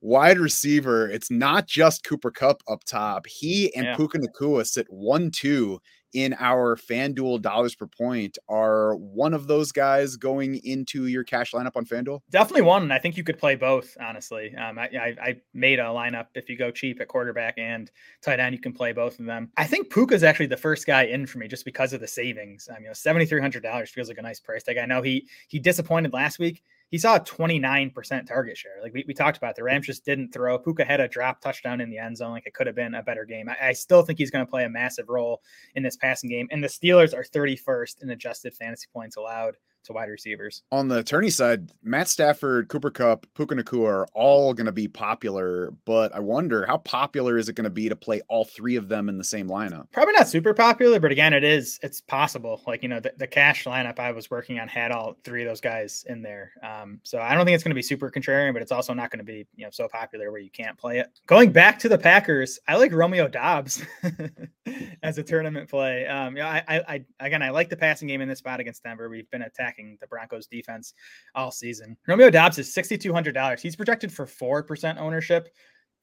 Wide 0.00 0.38
receiver, 0.38 1.08
it's 1.10 1.30
not 1.30 1.66
just 1.66 2.04
Cooper 2.04 2.30
Kupp 2.30 2.62
up 2.68 2.84
top. 2.84 3.26
He 3.26 3.74
and 3.74 3.86
yeah. 3.86 3.96
Puka 3.96 4.18
Nacua 4.18 4.66
sit 4.66 4.86
one 4.90 5.30
two 5.30 5.80
in 6.12 6.34
our 6.38 6.76
FanDuel 6.76 7.42
dollars 7.42 7.74
per 7.74 7.86
point 7.86 8.38
are 8.48 8.94
one 8.96 9.34
of 9.34 9.46
those 9.46 9.72
guys 9.72 10.16
going 10.16 10.60
into 10.64 11.06
your 11.06 11.24
cash 11.24 11.52
lineup 11.52 11.76
on 11.76 11.84
FanDuel? 11.84 12.20
Definitely 12.30 12.62
one. 12.62 12.90
I 12.90 12.98
think 12.98 13.16
you 13.16 13.24
could 13.24 13.38
play 13.38 13.54
both, 13.54 13.96
honestly. 14.00 14.54
Um, 14.56 14.78
I, 14.78 14.84
I, 14.84 15.16
I, 15.22 15.36
made 15.54 15.78
a 15.78 15.84
lineup. 15.84 16.26
If 16.34 16.48
you 16.48 16.56
go 16.56 16.70
cheap 16.70 17.00
at 17.00 17.08
quarterback 17.08 17.54
and 17.58 17.90
tight 18.22 18.40
end, 18.40 18.54
you 18.54 18.60
can 18.60 18.72
play 18.72 18.92
both 18.92 19.18
of 19.18 19.26
them. 19.26 19.50
I 19.56 19.66
think 19.66 19.90
Puka 19.90 20.14
is 20.14 20.24
actually 20.24 20.46
the 20.46 20.56
first 20.56 20.86
guy 20.86 21.04
in 21.04 21.26
for 21.26 21.38
me 21.38 21.48
just 21.48 21.64
because 21.64 21.92
of 21.92 22.00
the 22.00 22.08
savings. 22.08 22.68
Um, 22.70 22.82
you 22.82 22.86
know, 22.86 22.92
$7,300 22.92 23.88
feels 23.88 24.08
like 24.08 24.18
a 24.18 24.22
nice 24.22 24.40
price 24.40 24.62
tag. 24.62 24.78
I 24.78 24.86
know 24.86 25.02
he, 25.02 25.28
he 25.48 25.58
disappointed 25.58 26.12
last 26.12 26.38
week 26.38 26.62
he 26.90 26.98
saw 26.98 27.16
a 27.16 27.20
29% 27.20 28.26
target 28.26 28.56
share. 28.56 28.78
Like 28.82 28.92
we, 28.92 29.04
we 29.08 29.14
talked 29.14 29.36
about, 29.36 29.56
the 29.56 29.64
Rams 29.64 29.86
just 29.86 30.04
didn't 30.04 30.32
throw. 30.32 30.58
Puka 30.58 30.84
had 30.84 31.00
a 31.00 31.08
drop 31.08 31.40
touchdown 31.40 31.80
in 31.80 31.90
the 31.90 31.98
end 31.98 32.16
zone. 32.16 32.30
Like 32.30 32.46
it 32.46 32.54
could 32.54 32.66
have 32.66 32.76
been 32.76 32.94
a 32.94 33.02
better 33.02 33.24
game. 33.24 33.48
I, 33.48 33.68
I 33.68 33.72
still 33.72 34.02
think 34.02 34.18
he's 34.18 34.30
going 34.30 34.46
to 34.46 34.50
play 34.50 34.64
a 34.64 34.68
massive 34.68 35.08
role 35.08 35.42
in 35.74 35.82
this 35.82 35.96
passing 35.96 36.30
game. 36.30 36.46
And 36.50 36.62
the 36.62 36.68
Steelers 36.68 37.12
are 37.12 37.24
31st 37.24 38.02
in 38.02 38.10
adjusted 38.10 38.54
fantasy 38.54 38.86
points 38.92 39.16
allowed 39.16 39.56
to 39.86 39.92
wide 39.92 40.08
receivers. 40.08 40.62
On 40.72 40.88
the 40.88 40.98
attorney 40.98 41.30
side, 41.30 41.70
Matt 41.82 42.08
Stafford, 42.08 42.68
Cooper 42.68 42.90
Kupp, 42.90 43.26
Puka 43.34 43.54
Nacua 43.54 43.86
are 43.86 44.06
all 44.14 44.54
going 44.54 44.66
to 44.66 44.72
be 44.72 44.88
popular, 44.88 45.72
but 45.84 46.14
I 46.14 46.20
wonder 46.20 46.66
how 46.66 46.78
popular 46.78 47.38
is 47.38 47.48
it 47.48 47.54
going 47.54 47.64
to 47.64 47.70
be 47.70 47.88
to 47.88 47.96
play 47.96 48.20
all 48.28 48.44
three 48.44 48.76
of 48.76 48.88
them 48.88 49.08
in 49.08 49.18
the 49.18 49.24
same 49.24 49.48
lineup? 49.48 49.90
Probably 49.92 50.14
not 50.14 50.28
super 50.28 50.54
popular, 50.54 51.00
but 51.00 51.12
again, 51.12 51.32
it 51.32 51.44
is, 51.44 51.78
it's 51.82 52.00
possible. 52.00 52.62
Like, 52.66 52.82
you 52.82 52.88
know, 52.88 53.00
the, 53.00 53.12
the 53.16 53.26
cash 53.26 53.64
lineup 53.64 53.98
I 53.98 54.12
was 54.12 54.30
working 54.30 54.58
on 54.58 54.68
had 54.68 54.92
all 54.92 55.16
three 55.24 55.42
of 55.42 55.48
those 55.48 55.60
guys 55.60 56.04
in 56.08 56.22
there. 56.22 56.52
Um, 56.62 57.00
so 57.02 57.20
I 57.20 57.34
don't 57.34 57.44
think 57.44 57.54
it's 57.54 57.64
going 57.64 57.70
to 57.70 57.76
be 57.76 57.82
super 57.82 58.10
contrarian, 58.10 58.52
but 58.52 58.62
it's 58.62 58.72
also 58.72 58.94
not 58.94 59.10
going 59.10 59.18
to 59.18 59.24
be, 59.24 59.46
you 59.54 59.64
know, 59.64 59.70
so 59.70 59.88
popular 59.88 60.30
where 60.30 60.40
you 60.40 60.50
can't 60.50 60.76
play 60.76 60.98
it. 60.98 61.08
Going 61.26 61.52
back 61.52 61.78
to 61.80 61.88
the 61.88 61.98
Packers, 61.98 62.58
I 62.68 62.76
like 62.76 62.92
Romeo 62.92 63.28
Doubs 63.28 63.84
as 65.02 65.18
a 65.18 65.22
tournament 65.22 65.68
play. 65.68 66.06
Um, 66.06 66.36
yeah, 66.36 66.48
I, 66.48 66.76
I, 66.76 66.84
I, 66.88 67.04
again, 67.20 67.42
I 67.42 67.50
like 67.50 67.68
the 67.68 67.76
passing 67.76 68.08
game 68.08 68.20
in 68.20 68.28
this 68.28 68.38
spot 68.38 68.60
against 68.60 68.82
Denver. 68.82 69.08
We've 69.08 69.30
been 69.30 69.42
attacking 69.42 69.75
attacking 69.76 69.98
the 70.00 70.06
Broncos 70.06 70.46
defense 70.46 70.94
all 71.34 71.50
season. 71.50 71.96
Romeo 72.06 72.30
Doubs 72.30 72.58
is 72.58 72.74
$6,200. 72.74 73.60
He's 73.60 73.76
projected 73.76 74.12
for 74.12 74.26
4% 74.26 74.98
ownership 74.98 75.54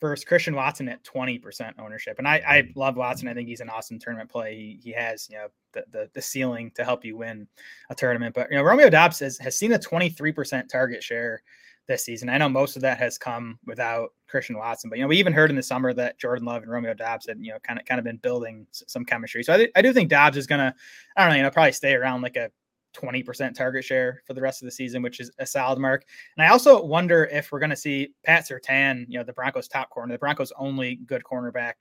versus 0.02 0.26
Christian 0.26 0.56
Watson 0.56 0.90
at 0.90 1.04
20% 1.04 1.74
ownership. 1.80 2.16
And 2.18 2.28
I, 2.28 2.42
I 2.46 2.62
mm-hmm. 2.62 2.80
love 2.80 2.98
Watson. 2.98 3.28
I 3.28 3.34
think 3.34 3.48
he's 3.48 3.62
an 3.62 3.70
awesome 3.70 4.00
tournament 4.00 4.30
play. 4.30 4.56
He, 4.56 4.80
he 4.84 4.92
has, 4.92 5.28
you 5.30 5.38
know, 5.38 5.48
the, 5.74 5.86
the, 5.92 6.10
the 6.14 6.22
ceiling 6.22 6.72
to 6.76 6.84
help 6.84 7.06
you 7.06 7.18
win 7.18 7.48
a 7.90 7.96
tournament. 7.96 8.36
But, 8.36 8.50
you 8.52 8.58
know, 8.58 8.64
Romeo 8.64 8.90
Doubs 8.90 9.20
has, 9.20 9.38
has 9.38 9.58
seen 9.58 9.74
a 9.74 9.80
23% 9.80 10.68
target 10.68 11.04
share 11.04 11.42
this 11.88 12.06
season. 12.06 12.30
I 12.30 12.38
know 12.38 12.50
most 12.50 12.76
of 12.76 12.82
that 12.84 12.98
has 12.98 13.18
come 13.18 13.60
without 13.66 14.12
Christian 14.28 14.58
Watson, 14.58 14.90
but 14.90 14.98
you 14.98 15.04
know 15.04 15.10
we 15.10 15.18
even 15.18 15.34
heard 15.34 15.50
in 15.50 15.56
the 15.56 15.64
summer 15.64 15.94
that 15.94 16.18
Jordan 16.18 16.46
Love 16.46 16.64
and 16.64 16.72
Romeo 16.72 16.94
Doubs 16.94 17.28
had 17.28 17.38
you 17.40 17.52
know 17.52 17.60
kind 17.60 17.80
of 17.80 17.86
kind 17.86 18.00
of 18.00 18.06
been 18.06 18.18
building 18.18 18.66
some 18.72 19.04
chemistry. 19.04 19.44
So 19.44 19.54
I, 19.54 19.68
I 19.76 19.82
do 19.82 19.92
think 19.92 20.10
Doubs 20.10 20.38
is 20.38 20.48
gonna 20.48 20.74
I 21.18 21.22
don't 21.22 21.32
know 21.32 21.36
you 21.36 21.44
know 21.44 21.52
probably 21.52 21.74
stay 21.74 21.94
around 21.94 22.22
like 22.22 22.38
a 22.38 22.50
20% 22.94 23.56
target 23.56 23.84
share 23.84 24.22
for 24.26 24.34
the 24.34 24.42
rest 24.42 24.62
of 24.62 24.66
the 24.66 24.72
season, 24.72 25.02
which 25.02 25.20
is 25.20 25.32
a 25.40 25.46
solid 25.46 25.80
mark. 25.80 26.06
And 26.38 26.46
I 26.46 26.50
also 26.50 26.84
wonder 26.84 27.26
if 27.32 27.52
we're 27.52 27.60
going 27.60 27.70
to 27.70 27.76
see 27.76 28.14
Pat 28.24 28.48
Surtain, 28.48 29.06
you 29.08 29.18
know, 29.18 29.24
the 29.24 29.34
Broncos 29.34 29.68
top 29.68 29.90
corner, 29.90 30.14
the 30.14 30.20
Broncos 30.20 30.52
only 30.58 30.96
good 31.06 31.24
cornerback, 31.24 31.74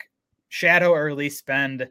shadow 0.48 0.90
or 0.90 1.08
at 1.08 1.16
least 1.16 1.38
spend 1.38 1.88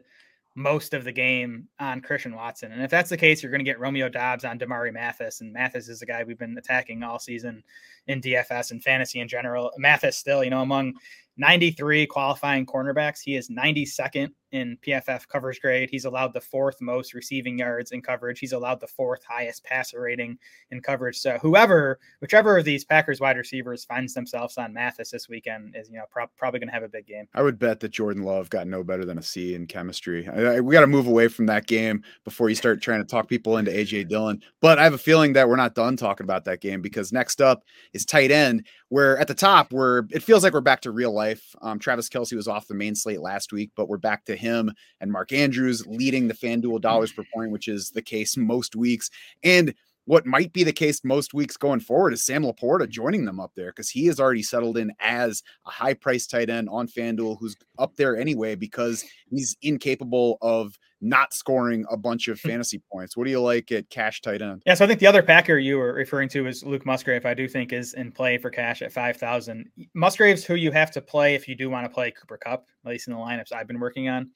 most 0.54 0.92
of 0.92 1.04
the 1.04 1.12
game 1.12 1.66
on 1.78 2.00
Christian 2.00 2.34
Watson. 2.34 2.72
And 2.72 2.82
if 2.82 2.90
that's 2.90 3.08
the 3.08 3.16
case, 3.16 3.42
you're 3.42 3.50
going 3.50 3.64
to 3.64 3.70
get 3.70 3.80
Romeo 3.80 4.08
Doubs 4.08 4.44
on 4.44 4.58
Damarri 4.58 4.92
Mathis. 4.92 5.40
And 5.40 5.52
Mathis 5.52 5.88
is 5.88 6.02
a 6.02 6.06
guy 6.06 6.24
we've 6.24 6.38
been 6.38 6.58
attacking 6.58 7.02
all 7.02 7.18
season 7.18 7.62
in 8.06 8.20
DFS 8.20 8.70
and 8.70 8.82
fantasy 8.82 9.20
in 9.20 9.28
general. 9.28 9.70
Mathis 9.78 10.18
still, 10.18 10.44
you 10.44 10.50
know, 10.50 10.60
among 10.60 10.94
93 11.36 12.06
qualifying 12.06 12.66
cornerbacks. 12.66 13.20
He 13.22 13.36
is 13.36 13.48
92nd 13.48 14.30
in 14.52 14.76
PFF 14.86 15.26
coverage 15.28 15.60
grade. 15.60 15.88
He's 15.90 16.04
allowed 16.04 16.34
the 16.34 16.40
fourth 16.40 16.80
most 16.80 17.14
receiving 17.14 17.58
yards 17.58 17.90
in 17.90 18.02
coverage. 18.02 18.38
He's 18.38 18.52
allowed 18.52 18.80
the 18.80 18.86
fourth 18.86 19.24
highest 19.24 19.64
passer 19.64 20.00
rating 20.00 20.38
in 20.70 20.80
coverage. 20.80 21.18
So 21.18 21.38
whoever, 21.38 21.98
whichever 22.20 22.58
of 22.58 22.64
these 22.64 22.84
Packers 22.84 23.18
wide 23.18 23.38
receivers 23.38 23.84
finds 23.84 24.12
themselves 24.12 24.58
on 24.58 24.74
Mathis 24.74 25.10
this 25.10 25.28
weekend 25.28 25.74
is, 25.74 25.88
you 25.88 25.96
know, 25.96 26.04
pro- 26.10 26.26
probably 26.36 26.60
going 26.60 26.68
to 26.68 26.74
have 26.74 26.82
a 26.82 26.88
big 26.88 27.06
game. 27.06 27.26
I 27.34 27.42
would 27.42 27.58
bet 27.58 27.80
that 27.80 27.90
Jordan 27.90 28.24
Love 28.24 28.50
got 28.50 28.66
no 28.66 28.84
better 28.84 29.06
than 29.06 29.18
a 29.18 29.22
C 29.22 29.54
in 29.54 29.66
chemistry. 29.66 30.28
I, 30.28 30.56
I, 30.56 30.60
we 30.60 30.72
got 30.72 30.82
to 30.82 30.86
move 30.86 31.06
away 31.06 31.28
from 31.28 31.46
that 31.46 31.66
game 31.66 32.02
before 32.24 32.50
you 32.50 32.54
start 32.54 32.82
trying 32.82 33.00
to 33.00 33.06
talk 33.06 33.28
people 33.28 33.56
into 33.56 33.70
AJ 33.70 34.08
Dillon. 34.08 34.42
But 34.60 34.78
I 34.78 34.84
have 34.84 34.94
a 34.94 34.98
feeling 34.98 35.32
that 35.32 35.48
we're 35.48 35.56
not 35.56 35.74
done 35.74 35.96
talking 35.96 36.24
about 36.24 36.44
that 36.44 36.60
game 36.60 36.82
because 36.82 37.10
next 37.10 37.40
up 37.40 37.64
is 37.94 38.04
tight 38.04 38.30
end, 38.30 38.66
where 38.92 39.16
at 39.16 39.26
the 39.26 39.32
top, 39.34 39.72
where 39.72 40.04
it 40.10 40.22
feels 40.22 40.44
like 40.44 40.52
we're 40.52 40.60
back 40.60 40.82
to 40.82 40.90
real 40.90 41.14
life. 41.14 41.56
Um, 41.62 41.78
Travis 41.78 42.10
Kelce 42.10 42.36
was 42.36 42.46
off 42.46 42.66
the 42.66 42.74
main 42.74 42.94
slate 42.94 43.22
last 43.22 43.50
week, 43.50 43.70
but 43.74 43.88
we're 43.88 43.96
back 43.96 44.22
to 44.26 44.36
him 44.36 44.70
and 45.00 45.10
Mark 45.10 45.32
Andrews 45.32 45.86
leading 45.86 46.28
the 46.28 46.34
FanDuel 46.34 46.82
dollars 46.82 47.10
per 47.10 47.24
point, 47.32 47.52
which 47.52 47.68
is 47.68 47.88
the 47.88 48.02
case 48.02 48.36
most 48.36 48.76
weeks. 48.76 49.08
And 49.42 49.72
what 50.04 50.26
might 50.26 50.52
be 50.52 50.62
the 50.62 50.74
case 50.74 51.00
most 51.04 51.32
weeks 51.32 51.56
going 51.56 51.80
forward 51.80 52.12
is 52.12 52.22
Sam 52.22 52.44
LaPorta 52.44 52.86
joining 52.86 53.24
them 53.24 53.40
up 53.40 53.52
there 53.56 53.70
because 53.70 53.88
he 53.88 54.04
has 54.08 54.20
already 54.20 54.42
settled 54.42 54.76
in 54.76 54.92
as 55.00 55.42
a 55.66 55.70
high 55.70 55.94
price 55.94 56.26
tight 56.26 56.50
end 56.50 56.68
on 56.68 56.86
FanDuel 56.86 57.38
who's 57.40 57.56
up 57.78 57.96
there 57.96 58.14
anyway 58.14 58.56
because 58.56 59.06
he's 59.30 59.56
incapable 59.62 60.36
of 60.42 60.78
not 61.02 61.34
scoring 61.34 61.84
a 61.90 61.96
bunch 61.96 62.28
of 62.28 62.38
fantasy 62.38 62.80
points. 62.90 63.16
What 63.16 63.24
do 63.24 63.30
you 63.30 63.40
like 63.40 63.72
at 63.72 63.90
cash 63.90 64.20
tight 64.20 64.40
end? 64.40 64.62
Yeah, 64.64 64.74
so 64.74 64.84
I 64.84 64.88
think 64.88 65.00
the 65.00 65.06
other 65.08 65.22
Packer 65.22 65.58
you 65.58 65.76
were 65.76 65.92
referring 65.92 66.28
to 66.30 66.46
is 66.46 66.62
Luke 66.64 66.86
Musgrave. 66.86 67.26
I 67.26 67.34
do 67.34 67.48
think 67.48 67.72
is 67.72 67.94
in 67.94 68.12
play 68.12 68.38
for 68.38 68.48
cash 68.48 68.80
at 68.82 68.92
five 68.92 69.16
thousand. 69.16 69.68
Musgrave's 69.94 70.44
who 70.44 70.54
you 70.54 70.70
have 70.70 70.92
to 70.92 71.02
play 71.02 71.34
if 71.34 71.48
you 71.48 71.56
do 71.56 71.68
want 71.68 71.84
to 71.84 71.92
play 71.92 72.12
Cooper 72.12 72.38
Kupp, 72.38 72.68
at 72.84 72.90
least 72.90 73.08
in 73.08 73.14
the 73.14 73.18
lineups 73.18 73.52
I've 73.52 73.66
been 73.66 73.80
working 73.80 74.08
on. 74.08 74.30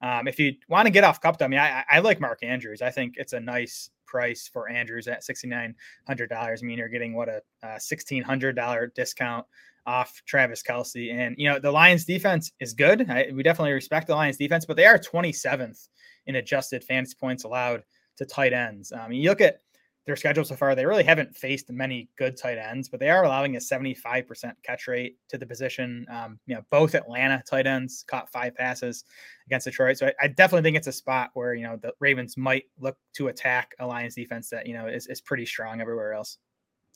Um, 0.00 0.26
if 0.26 0.38
you 0.38 0.54
want 0.68 0.86
to 0.86 0.90
get 0.90 1.04
off 1.04 1.20
Kupp, 1.20 1.40
I 1.40 1.48
mean, 1.48 1.60
I, 1.60 1.84
I 1.90 1.98
like 1.98 2.20
Mark 2.20 2.42
Andrews. 2.42 2.82
I 2.82 2.90
think 2.90 3.14
it's 3.16 3.32
a 3.32 3.40
nice 3.40 3.90
price 4.06 4.48
for 4.52 4.68
Andrews 4.68 5.08
at 5.08 5.24
sixty 5.24 5.48
nine 5.48 5.74
hundred 6.06 6.28
dollars. 6.28 6.62
I 6.62 6.66
mean, 6.66 6.78
you're 6.78 6.88
getting 6.88 7.14
what 7.14 7.28
a, 7.28 7.42
a 7.64 7.80
sixteen 7.80 8.22
hundred 8.22 8.54
dollar 8.54 8.92
discount 8.94 9.44
off 9.86 10.22
Travis 10.26 10.62
Kelce. 10.62 11.12
and 11.12 11.34
you 11.38 11.50
know 11.50 11.58
the 11.58 11.70
Lions 11.70 12.04
defense 12.04 12.52
is 12.60 12.74
good. 12.74 13.10
I, 13.10 13.30
we 13.34 13.42
definitely 13.42 13.72
respect 13.72 14.06
the 14.06 14.14
Lions 14.14 14.36
defense, 14.36 14.64
but 14.64 14.76
they 14.76 14.86
are 14.86 14.98
twenty 14.98 15.32
seventh 15.32 15.88
in 16.26 16.36
adjusted 16.36 16.84
fantasy 16.84 17.16
points 17.18 17.44
allowed 17.44 17.82
to 18.16 18.26
tight 18.26 18.52
ends. 18.52 18.92
Um, 18.92 19.12
you 19.12 19.28
look 19.28 19.40
at 19.40 19.60
their 20.04 20.16
schedule 20.16 20.44
so 20.44 20.56
far, 20.56 20.74
they 20.74 20.84
really 20.84 21.04
haven't 21.04 21.36
faced 21.36 21.70
many 21.70 22.08
good 22.18 22.36
tight 22.36 22.58
ends, 22.58 22.88
but 22.88 22.98
they 22.98 23.08
are 23.08 23.24
allowing 23.24 23.54
a 23.54 23.60
75% 23.60 24.52
catch 24.64 24.88
rate 24.88 25.16
to 25.28 25.38
the 25.38 25.46
position. 25.46 26.04
Um, 26.10 26.40
you 26.46 26.56
know, 26.56 26.62
both 26.70 26.94
Atlanta 26.94 27.42
tight 27.48 27.68
ends 27.68 28.04
caught 28.08 28.30
five 28.30 28.56
passes 28.56 29.04
against 29.46 29.66
Detroit. 29.66 29.98
So 29.98 30.08
I, 30.08 30.12
I, 30.22 30.28
definitely 30.28 30.62
think 30.62 30.76
it's 30.76 30.88
a 30.88 30.92
spot 30.92 31.30
where, 31.34 31.54
you 31.54 31.62
know, 31.62 31.76
the 31.76 31.92
Ravens 32.00 32.36
might 32.36 32.64
look 32.80 32.96
to 33.14 33.28
attack 33.28 33.74
a 33.78 33.86
Lions 33.86 34.16
defense 34.16 34.50
that, 34.50 34.66
you 34.66 34.74
know, 34.74 34.88
is, 34.88 35.06
is 35.06 35.20
pretty 35.20 35.46
strong 35.46 35.80
everywhere 35.80 36.14
else. 36.14 36.38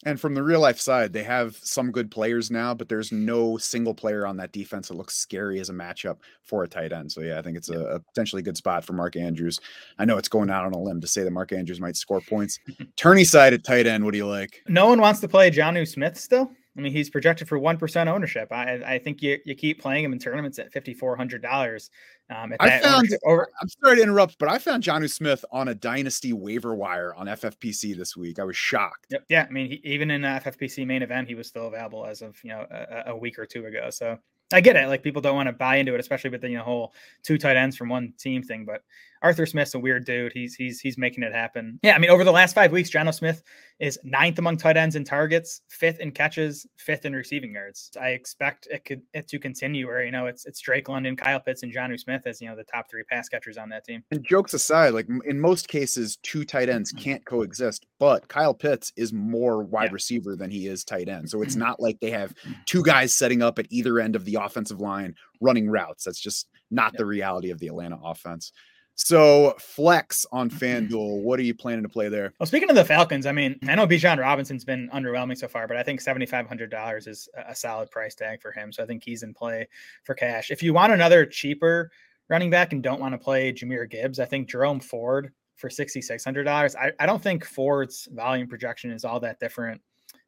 And 0.04 0.20
from 0.20 0.34
the 0.34 0.42
real 0.42 0.60
life 0.60 0.78
side, 0.78 1.12
they 1.12 1.22
have 1.22 1.56
some 1.56 1.90
good 1.90 2.10
players 2.10 2.50
now, 2.50 2.74
but 2.74 2.88
there's 2.88 3.12
no 3.12 3.56
single 3.56 3.94
player 3.94 4.26
on 4.26 4.36
that 4.36 4.52
defense 4.52 4.88
that 4.88 4.94
looks 4.94 5.16
scary 5.16 5.58
as 5.58 5.70
a 5.70 5.72
matchup 5.72 6.18
for 6.42 6.62
a 6.64 6.68
tight 6.68 6.92
end. 6.92 7.10
So 7.10 7.22
yeah, 7.22 7.38
I 7.38 7.42
think 7.42 7.56
it's 7.56 7.70
a, 7.70 7.80
a 7.80 8.00
potentially 8.00 8.42
good 8.42 8.58
spot 8.58 8.84
for 8.84 8.92
Mark 8.92 9.16
Andrews. 9.16 9.58
I 9.98 10.04
know 10.04 10.18
it's 10.18 10.28
going 10.28 10.50
out 10.50 10.66
on 10.66 10.72
a 10.72 10.78
limb 10.78 11.00
to 11.00 11.06
say 11.06 11.24
that 11.24 11.30
Mark 11.30 11.52
Andrews 11.52 11.80
might 11.80 11.96
score 11.96 12.20
points. 12.20 12.58
Tourney 12.96 13.24
side 13.24 13.54
at 13.54 13.64
tight 13.64 13.86
end, 13.86 14.04
what 14.04 14.12
do 14.12 14.18
you 14.18 14.28
like? 14.28 14.62
No 14.68 14.86
one 14.86 15.00
wants 15.00 15.20
to 15.20 15.28
play 15.28 15.50
Jonnu 15.50 15.88
Smith 15.88 16.18
still. 16.18 16.50
I 16.76 16.80
mean, 16.80 16.92
he's 16.92 17.09
projected 17.09 17.49
for 17.49 17.59
one 17.59 17.78
percent 17.78 18.09
ownership. 18.09 18.52
I, 18.52 18.83
I 18.85 18.99
think 18.99 19.23
you, 19.23 19.38
you 19.45 19.54
keep 19.54 19.80
playing 19.80 20.04
him 20.04 20.12
in 20.12 20.18
tournaments 20.18 20.59
at 20.59 20.73
fifty 20.73 20.95
four 20.95 21.16
hundred 21.16 21.42
dollars. 21.42 21.90
Um, 22.28 22.54
I 22.61 22.78
found. 22.80 23.09
Over, 23.25 23.49
I'm 23.61 23.68
sorry 23.68 23.97
to 23.97 24.02
interrupt, 24.02 24.38
but 24.38 24.49
I 24.49 24.59
found 24.59 24.83
Jonnu 24.83 25.11
Smith 25.11 25.45
on 25.52 25.68
a 25.68 25.75
dynasty 25.75 26.33
waiver 26.33 26.75
wire 26.75 27.14
on 27.14 27.26
FFPC 27.26 27.97
this 27.97 28.16
week. 28.16 28.38
I 28.38 28.45
was 28.45 28.56
shocked. 28.56 29.06
Yep. 29.11 29.25
Yeah, 29.28 29.47
I 29.49 29.52
mean, 29.52 29.71
he, 29.71 29.80
even 29.85 30.11
in 30.11 30.23
FFPC 30.23 30.87
main 30.87 31.02
event, 31.02 31.28
he 31.28 31.35
was 31.35 31.47
still 31.47 31.68
available 31.68 32.04
as 32.04 32.23
of 32.23 32.37
you 32.42 32.50
know 32.50 32.66
a, 32.71 33.11
a 33.12 33.16
week 33.16 33.38
or 33.38 33.47
two 33.47 33.66
ago. 33.66 33.90
So 33.90 34.18
I 34.52 34.61
get 34.61 34.76
it. 34.76 34.87
Like 34.88 35.02
people 35.02 35.23
don't 35.23 35.35
want 35.35 35.49
to 35.49 35.52
buy 35.52 35.76
into 35.76 35.95
it, 35.95 36.00
especially 36.00 36.30
with 36.30 36.40
the 36.40 36.50
you 36.50 36.59
know, 36.59 36.62
whole 36.62 36.95
two 37.23 37.38
tight 37.38 37.56
ends 37.56 37.76
from 37.76 37.88
one 37.88 38.12
team 38.18 38.42
thing. 38.42 38.64
But 38.64 38.83
Arthur 39.23 39.46
Smith's 39.46 39.75
a 39.75 39.78
weird 39.78 40.04
dude. 40.04 40.32
He's 40.32 40.54
he's 40.54 40.80
he's 40.80 40.99
making 40.99 41.23
it 41.23 41.32
happen. 41.32 41.78
Yeah, 41.82 41.94
I 41.94 41.99
mean, 41.99 42.11
over 42.11 42.25
the 42.25 42.32
last 42.32 42.54
five 42.54 42.73
weeks, 42.73 42.90
Jonnu 42.90 43.14
Smith 43.14 43.42
is 43.78 43.99
ninth 44.04 44.38
among 44.38 44.56
tight 44.56 44.76
ends 44.76 44.96
in 44.96 45.04
targets, 45.04 45.61
fifth 45.68 46.00
in 46.00 46.11
catches, 46.11 46.66
fifth 46.78 47.04
in 47.04 47.12
receiving 47.12 47.52
yards. 47.52 47.90
I 48.00 48.11
expect 48.11 48.68
it 48.70 48.85
could 48.85 49.02
it 49.14 49.28
to 49.28 49.38
continue 49.38 49.87
where 49.87 50.04
you 50.04 50.11
know 50.11 50.26
it's 50.26 50.46
it's 50.46 50.61
Drake 50.61 50.88
London, 50.88 51.16
Kyle 51.16 51.40
Pitts, 51.40 51.62
and 51.62 51.73
Jonnu 51.73 51.99
Smith 51.99 52.23
as 52.26 52.40
you 52.40 52.49
know 52.49 52.56
the 52.56 52.64
top 52.64 52.90
three 52.90 53.04
pass 53.04 53.28
catchers 53.28 53.56
on 53.56 53.68
that 53.70 53.85
team. 53.85 54.02
And 54.11 54.25
jokes 54.25 54.54
aside, 54.54 54.94
like 54.94 55.08
in 55.25 55.40
most 55.40 55.68
cases, 55.68 56.18
two 56.23 56.44
tight 56.44 56.68
ends 56.68 56.92
can't 56.92 57.25
coexist. 57.25 57.87
But 57.99 58.28
Kyle 58.28 58.54
Pitts 58.54 58.92
is 58.96 59.12
more 59.12 59.62
wide 59.62 59.90
yeah. 59.90 59.94
receiver 59.94 60.37
than 60.37 60.50
he 60.50 60.66
is 60.66 60.85
tight 60.85 61.08
end, 61.08 61.30
so 61.30 61.42
it's 61.42 61.54
mm-hmm. 61.54 61.64
not 61.64 61.80
like 61.80 61.99
they 62.00 62.11
have 62.11 62.35
two 62.66 62.82
guys 62.82 63.14
setting 63.14 63.42
up 63.42 63.58
at 63.58 63.66
either 63.70 63.99
end 63.99 64.16
of 64.16 64.25
the 64.25 64.37
offensive 64.37 64.80
line 64.80 65.14
running 65.40 65.68
routes. 65.68 66.04
That's 66.04 66.20
just 66.20 66.49
not 66.70 66.92
yeah. 66.94 66.99
the 66.99 67.06
reality 67.06 67.50
of 67.50 67.58
the 67.58 67.68
Atlanta 67.68 67.99
offense. 68.02 68.52
So 68.98 69.54
flex 69.58 70.24
on 70.32 70.48
FanDuel, 70.48 71.20
what 71.20 71.38
are 71.38 71.42
you 71.42 71.54
planning 71.54 71.82
to 71.82 71.88
play 71.88 72.08
there? 72.08 72.32
Well, 72.40 72.46
speaking 72.46 72.70
of 72.70 72.76
the 72.76 72.84
Falcons, 72.84 73.26
I 73.26 73.32
mean, 73.32 73.58
I 73.68 73.74
know 73.74 73.86
Bijan 73.86 74.18
Robinson's 74.18 74.64
been 74.64 74.88
underwhelming 74.88 75.36
so 75.36 75.48
far, 75.48 75.68
but 75.68 75.76
I 75.76 75.82
think 75.82 76.00
seventy 76.00 76.24
five 76.24 76.48
hundred 76.48 76.70
dollars 76.70 77.06
is 77.06 77.28
a 77.46 77.54
solid 77.54 77.90
price 77.90 78.14
tag 78.14 78.40
for 78.40 78.52
him. 78.52 78.72
So 78.72 78.82
I 78.82 78.86
think 78.86 79.04
he's 79.04 79.22
in 79.22 79.34
play 79.34 79.68
for 80.04 80.14
cash. 80.14 80.50
If 80.50 80.62
you 80.62 80.72
want 80.72 80.94
another 80.94 81.26
cheaper 81.26 81.90
running 82.30 82.48
back 82.50 82.72
and 82.72 82.82
don't 82.82 82.98
want 83.00 83.12
to 83.12 83.18
play 83.18 83.52
Jahmyr 83.52 83.88
Gibbs, 83.88 84.18
I 84.18 84.24
think 84.24 84.48
Jerome 84.48 84.80
Ford 84.80 85.30
for 85.56 85.68
sixty 85.68 86.00
six 86.00 86.24
hundred 86.24 86.44
dollars. 86.44 86.74
I, 86.74 86.90
I 86.98 87.04
don't 87.04 87.22
think 87.22 87.44
Ford's 87.44 88.08
volume 88.12 88.48
projection 88.48 88.90
is 88.90 89.04
all 89.04 89.20
that 89.20 89.38
different 89.40 89.82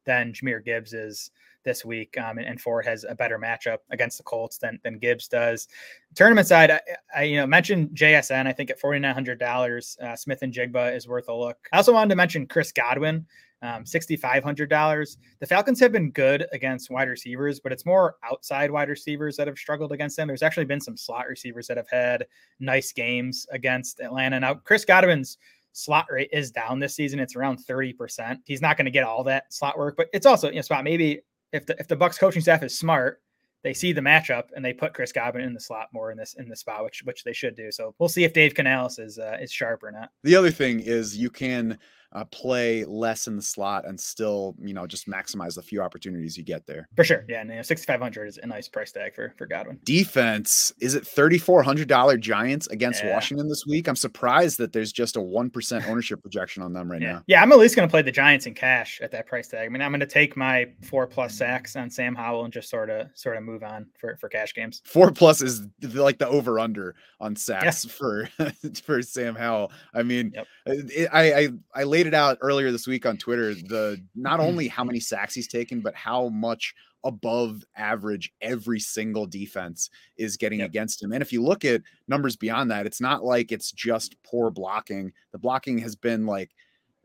than 0.05 0.31
Jahmyr 0.31 0.63
Gibbs 0.63 0.93
is 0.93 1.31
this 1.63 1.83
week. 1.83 2.17
Um, 2.17 2.37
and, 2.37 2.47
and, 2.47 2.61
Ford 2.61 2.85
has 2.85 3.05
a 3.07 3.15
better 3.15 3.37
matchup 3.37 3.79
against 3.91 4.17
the 4.17 4.23
Colts 4.23 4.57
than, 4.57 4.79
than 4.83 4.97
Gibbs 4.97 5.27
does. 5.27 5.67
Tournament 6.15 6.47
side, 6.47 6.71
I, 6.71 6.81
I 7.15 7.23
you 7.23 7.37
know 7.37 7.47
mentioned 7.47 7.89
JSN. 7.93 8.47
I 8.47 8.53
think 8.53 8.69
at 8.69 8.79
forty 8.79 8.99
nine 8.99 9.13
hundred 9.13 9.39
dollars, 9.39 9.97
uh, 10.01 10.15
Smith-Njigba 10.15 10.95
is 10.95 11.07
worth 11.07 11.29
a 11.29 11.33
look. 11.33 11.57
I 11.73 11.77
also 11.77 11.93
wanted 11.93 12.09
to 12.09 12.15
mention 12.15 12.47
Chris 12.47 12.71
Godwin. 12.71 13.25
Um, 13.61 13.83
$6,500. 13.83 15.17
The 15.41 15.45
Falcons 15.45 15.81
have 15.81 15.91
been 15.91 16.11
good 16.11 16.47
against 16.53 16.89
wide 16.89 17.09
receivers, 17.09 17.59
but 17.59 17.73
it's 17.73 17.85
more 17.85 18.15
outside 18.23 18.71
wide 18.71 18.87
receivers 18.87 19.35
that 19.35 19.47
have 19.47 19.57
struggled 19.57 19.91
against 19.91 20.15
them. 20.15 20.29
There's 20.29 20.43
actually 20.43 20.65
been 20.65 20.79
some 20.79 20.95
slot 20.95 21.27
receivers 21.27 21.67
that 21.67 21.75
have 21.75 21.89
had 21.89 22.25
nice 22.61 22.93
games 22.93 23.45
against 23.51 23.99
Atlanta. 23.99 24.39
Now, 24.39 24.53
Chris 24.53 24.85
Godwin's 24.85 25.37
slot 25.73 26.07
rate 26.09 26.29
is 26.31 26.51
down 26.51 26.79
this 26.79 26.95
season. 26.95 27.19
It's 27.19 27.35
around 27.35 27.59
30%. 27.59 28.37
He's 28.45 28.61
not 28.61 28.77
going 28.77 28.85
to 28.85 28.91
get 28.91 29.03
all 29.03 29.23
that 29.25 29.53
slot 29.53 29.77
work, 29.77 29.95
but 29.97 30.07
it's 30.13 30.25
also, 30.25 30.49
you 30.49 30.55
know, 30.55 30.61
spot 30.61 30.83
maybe 30.83 31.21
if 31.51 31.65
the 31.65 31.75
if 31.79 31.87
the 31.87 31.97
Bucs 31.97 32.19
coaching 32.19 32.41
staff 32.41 32.63
is 32.63 32.77
smart, 32.77 33.21
they 33.63 33.73
see 33.73 33.91
the 33.91 34.01
matchup 34.01 34.45
and 34.55 34.63
they 34.63 34.73
put 34.73 34.93
Chris 34.93 35.11
Godwin 35.11 35.43
in 35.43 35.53
the 35.53 35.59
slot 35.59 35.87
more 35.93 36.11
in 36.11 36.17
this 36.17 36.35
in 36.35 36.47
the 36.47 36.55
spot, 36.55 36.83
which 36.83 37.03
which 37.03 37.23
they 37.23 37.33
should 37.33 37.55
do. 37.55 37.71
So 37.71 37.93
we'll 37.99 38.09
see 38.09 38.23
if 38.23 38.33
Dave 38.33 38.53
Canales 38.53 38.99
is 38.99 39.19
uh, 39.19 39.37
is 39.41 39.51
sharp 39.51 39.83
or 39.83 39.91
not. 39.91 40.09
The 40.23 40.35
other 40.35 40.51
thing 40.51 40.79
is 40.79 41.17
you 41.17 41.29
can 41.29 41.79
uh, 42.13 42.25
play 42.25 42.83
less 42.85 43.27
in 43.27 43.35
the 43.35 43.41
slot 43.41 43.87
and 43.87 43.99
still, 43.99 44.55
you 44.59 44.73
know, 44.73 44.87
just 44.87 45.07
maximize 45.07 45.55
the 45.55 45.61
few 45.61 45.81
opportunities 45.81 46.37
you 46.37 46.43
get 46.43 46.65
there. 46.65 46.87
For 46.95 47.03
sure. 47.03 47.23
Yeah. 47.29 47.41
And 47.41 47.49
you 47.49 47.57
know, 47.57 47.61
6,500 47.61 48.27
is 48.27 48.39
a 48.41 48.47
nice 48.47 48.67
price 48.67 48.91
tag 48.91 49.13
for, 49.13 49.33
for 49.37 49.45
Godwin. 49.45 49.79
Defense. 49.83 50.73
Is 50.81 50.95
it 50.95 51.03
$3,400 51.03 52.19
Giants 52.19 52.67
against 52.67 53.03
yeah. 53.03 53.13
Washington 53.13 53.47
this 53.47 53.63
week? 53.67 53.87
I'm 53.87 53.95
surprised 53.95 54.57
that 54.57 54.73
there's 54.73 54.91
just 54.91 55.17
a 55.17 55.19
1% 55.19 55.87
ownership 55.87 56.21
projection 56.21 56.63
on 56.63 56.73
them 56.73 56.91
right 56.91 57.01
yeah. 57.01 57.13
now. 57.13 57.23
Yeah. 57.27 57.41
I'm 57.43 57.51
at 57.51 57.59
least 57.59 57.75
going 57.75 57.87
to 57.87 57.91
play 57.91 58.01
the 58.01 58.11
Giants 58.11 58.47
in 58.47 58.55
cash 58.55 58.99
at 59.03 59.11
that 59.11 59.27
price 59.27 59.47
tag. 59.47 59.65
I 59.65 59.69
mean, 59.69 59.81
I'm 59.81 59.91
going 59.91 59.99
to 59.99 60.07
take 60.07 60.35
my 60.35 60.67
four 60.81 61.05
plus 61.05 61.35
sacks 61.35 61.75
on 61.75 61.91
Sam 61.91 62.15
Howell 62.15 62.45
and 62.45 62.53
just 62.53 62.69
sort 62.69 62.89
of, 62.89 63.07
sort 63.13 63.37
of 63.37 63.43
move 63.43 63.63
on 63.63 63.85
for, 63.99 64.17
for 64.17 64.29
cash 64.29 64.55
games. 64.55 64.81
Four 64.85 65.11
plus 65.11 65.41
is 65.43 65.61
like 65.83 66.17
the 66.17 66.27
over 66.27 66.59
under 66.59 66.95
on 67.19 67.35
sacks 67.35 67.85
yeah. 67.85 67.91
for, 67.91 68.29
for 68.83 69.01
Sam 69.03 69.35
Howell. 69.35 69.71
I 69.93 70.01
mean, 70.01 70.31
yep. 70.33 70.47
It, 70.71 71.09
I, 71.11 71.33
I, 71.33 71.49
I 71.75 71.83
laid 71.83 72.07
it 72.07 72.13
out 72.13 72.37
earlier 72.41 72.71
this 72.71 72.87
week 72.87 73.05
on 73.05 73.17
Twitter 73.17 73.53
the 73.53 74.01
not 74.15 74.39
mm-hmm. 74.39 74.47
only 74.47 74.67
how 74.67 74.83
many 74.83 74.99
sacks 74.99 75.33
he's 75.33 75.47
taken, 75.47 75.81
but 75.81 75.95
how 75.95 76.29
much 76.29 76.73
above 77.03 77.63
average 77.75 78.31
every 78.41 78.79
single 78.79 79.25
defense 79.25 79.89
is 80.17 80.37
getting 80.37 80.59
yep. 80.59 80.69
against 80.69 81.01
him. 81.01 81.13
And 81.13 81.21
if 81.21 81.31
you 81.31 81.41
look 81.41 81.63
at 81.63 81.81
numbers 82.07 82.35
beyond 82.35 82.71
that, 82.71 82.85
it's 82.85 83.01
not 83.01 83.23
like 83.23 83.51
it's 83.51 83.71
just 83.71 84.21
poor 84.23 84.51
blocking. 84.51 85.13
The 85.31 85.37
blocking 85.37 85.77
has 85.79 85.95
been 85.95 86.25
like 86.25 86.51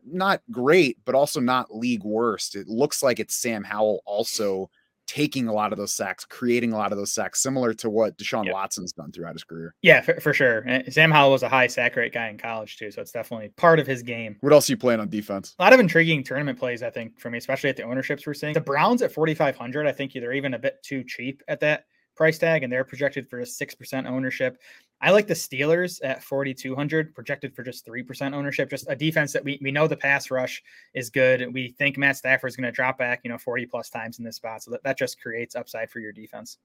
not 0.05 0.41
great, 0.51 0.97
but 1.05 1.15
also 1.15 1.39
not 1.39 1.75
league 1.75 2.03
worst. 2.03 2.55
It 2.55 2.67
looks 2.67 3.01
like 3.01 3.19
it's 3.19 3.35
Sam 3.35 3.63
Howell 3.63 4.01
also 4.05 4.69
taking 5.07 5.47
a 5.47 5.53
lot 5.53 5.71
of 5.71 5.77
those 5.77 5.93
sacks, 5.93 6.25
creating 6.25 6.73
a 6.73 6.77
lot 6.77 6.91
of 6.91 6.97
those 6.97 7.13
sacks, 7.13 7.41
similar 7.41 7.73
to 7.75 7.89
what 7.89 8.17
Deshaun 8.17 8.45
yep. 8.45 8.53
Watson's 8.53 8.93
done 8.93 9.11
throughout 9.11 9.33
his 9.33 9.43
career. 9.43 9.75
Yeah, 9.81 10.01
for, 10.01 10.19
for, 10.19 10.33
sure. 10.33 10.59
And 10.59 10.91
Sam 10.93 11.11
Howell 11.11 11.31
was 11.31 11.43
a 11.43 11.49
high 11.49 11.67
sack 11.67 11.95
rate 11.95 12.13
guy 12.13 12.29
in 12.29 12.37
college 12.37 12.77
too, 12.77 12.91
so 12.91 13.01
it's 13.01 13.11
definitely 13.11 13.49
part 13.49 13.79
of 13.79 13.87
his 13.87 14.03
game. 14.03 14.37
What 14.41 14.53
else 14.53 14.69
are 14.69 14.73
you 14.73 14.77
playing 14.77 14.99
on 14.99 15.09
defense? 15.09 15.55
A 15.59 15.63
lot 15.63 15.73
of 15.73 15.79
intriguing 15.79 16.23
tournament 16.23 16.59
plays, 16.59 16.83
I 16.83 16.89
think, 16.89 17.19
for 17.19 17.29
me, 17.29 17.37
especially 17.37 17.69
at 17.69 17.77
the 17.77 17.83
ownerships 17.83 18.25
we're 18.25 18.33
seeing. 18.33 18.53
The 18.53 18.61
Browns 18.61 19.01
at 19.01 19.11
4,500, 19.11 19.87
I 19.87 19.91
think 19.91 20.13
they're 20.13 20.33
even 20.33 20.53
a 20.53 20.59
bit 20.59 20.81
too 20.83 21.03
cheap 21.03 21.41
at 21.47 21.59
that 21.61 21.85
price 22.15 22.37
tag, 22.37 22.63
and 22.63 22.71
they're 22.71 22.85
projected 22.85 23.29
for 23.29 23.39
a 23.39 23.43
6% 23.43 24.05
ownership. 24.07 24.57
I 25.01 25.11
like 25.11 25.27
the 25.27 25.33
Steelers 25.33 25.99
at 26.03 26.23
4,200, 26.23 27.13
projected 27.13 27.53
for 27.55 27.63
just 27.63 27.85
3% 27.85 28.33
ownership. 28.33 28.69
Just 28.69 28.85
a 28.89 28.95
defense 28.95 29.33
that 29.33 29.43
we, 29.43 29.59
we 29.61 29.71
know 29.71 29.87
the 29.87 29.97
pass 29.97 30.31
rush 30.31 30.63
is 30.93 31.09
good. 31.09 31.53
We 31.53 31.75
think 31.77 31.97
Matt 31.97 32.17
Stafford 32.17 32.49
is 32.49 32.55
going 32.55 32.65
to 32.65 32.71
drop 32.71 32.97
back, 32.97 33.21
you 33.23 33.29
know, 33.29 33.37
40 33.37 33.65
plus 33.65 33.89
times 33.89 34.19
in 34.19 34.25
this 34.25 34.37
spot. 34.37 34.63
So 34.63 34.71
that, 34.71 34.83
that 34.83 34.97
just 34.97 35.21
creates 35.21 35.55
upside 35.55 35.91
for 35.91 35.99
your 35.99 36.11
defense. 36.11 36.57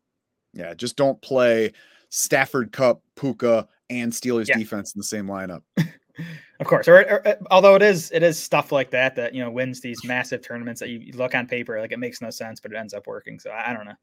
Yeah, 0.53 0.75
just 0.75 0.97
don't 0.97 1.21
play 1.21 1.73
Stafford 2.09 2.73
Kupp, 2.73 3.03
Puka, 3.17 3.69
and 3.89 4.13
Steelers 4.13 4.49
yeah. 4.49 4.57
defense 4.57 4.95
in 4.95 4.99
the 4.99 5.05
same 5.05 5.27
lineup. 5.27 5.63
of 6.61 6.67
course, 6.67 6.89
or, 6.89 7.01
or, 7.01 7.29
uh, 7.29 7.35
although 7.51 7.75
it 7.75 7.83
is 7.83 8.11
it 8.11 8.23
is 8.23 8.39
stuff 8.39 8.73
like 8.73 8.91
that 8.91 9.15
that 9.15 9.33
you 9.33 9.43
know 9.43 9.51
wins 9.51 9.81
these 9.81 10.05
massive 10.05 10.43
tournaments 10.43 10.81
that 10.81 10.89
you, 10.89 10.99
you 10.99 11.13
look 11.13 11.37
on 11.37 11.47
paper 11.47 11.81
like 11.81 11.93
it 11.93 11.99
makes 11.99 12.21
no 12.21 12.31
sense, 12.31 12.59
but 12.59 12.73
it 12.73 12.77
ends 12.77 12.95
up 12.95 13.07
working. 13.07 13.39
So 13.39 13.51
I, 13.51 13.71
I 13.71 13.73
don't 13.73 13.87
know 13.87 13.95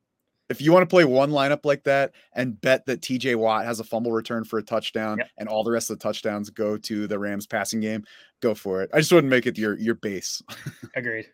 if 0.50 0.62
you 0.62 0.72
want 0.72 0.84
to 0.84 0.94
play 0.94 1.04
one 1.06 1.32
lineup 1.32 1.66
like 1.66 1.84
that 1.84 2.14
and 2.34 2.60
bet 2.62 2.86
that 2.86 3.02
TJ 3.02 3.36
Watt 3.36 3.66
has 3.66 3.80
a 3.80 3.84
fumble 3.84 4.12
return 4.12 4.44
for 4.44 4.60
a 4.60 4.64
touchdown 4.64 5.18
yep. 5.18 5.30
and 5.38 5.50
all 5.50 5.64
the 5.64 5.72
rest 5.72 5.90
of 5.90 6.00
the 6.00 6.04
touchdowns 6.04 6.50
go 6.50 6.78
to 6.78 7.08
the 7.08 7.20
Rams 7.20 7.46
passing 7.46 7.80
game, 7.80 8.04
go 8.42 8.56
for 8.56 8.82
it. 8.82 8.90
I 8.94 9.00
just 9.00 9.12
wouldn't 9.12 9.32
make 9.32 9.46
it 9.46 9.58
your 9.58 9.78
your 9.78 9.96
base. 9.96 10.42
Agreed. 10.96 11.28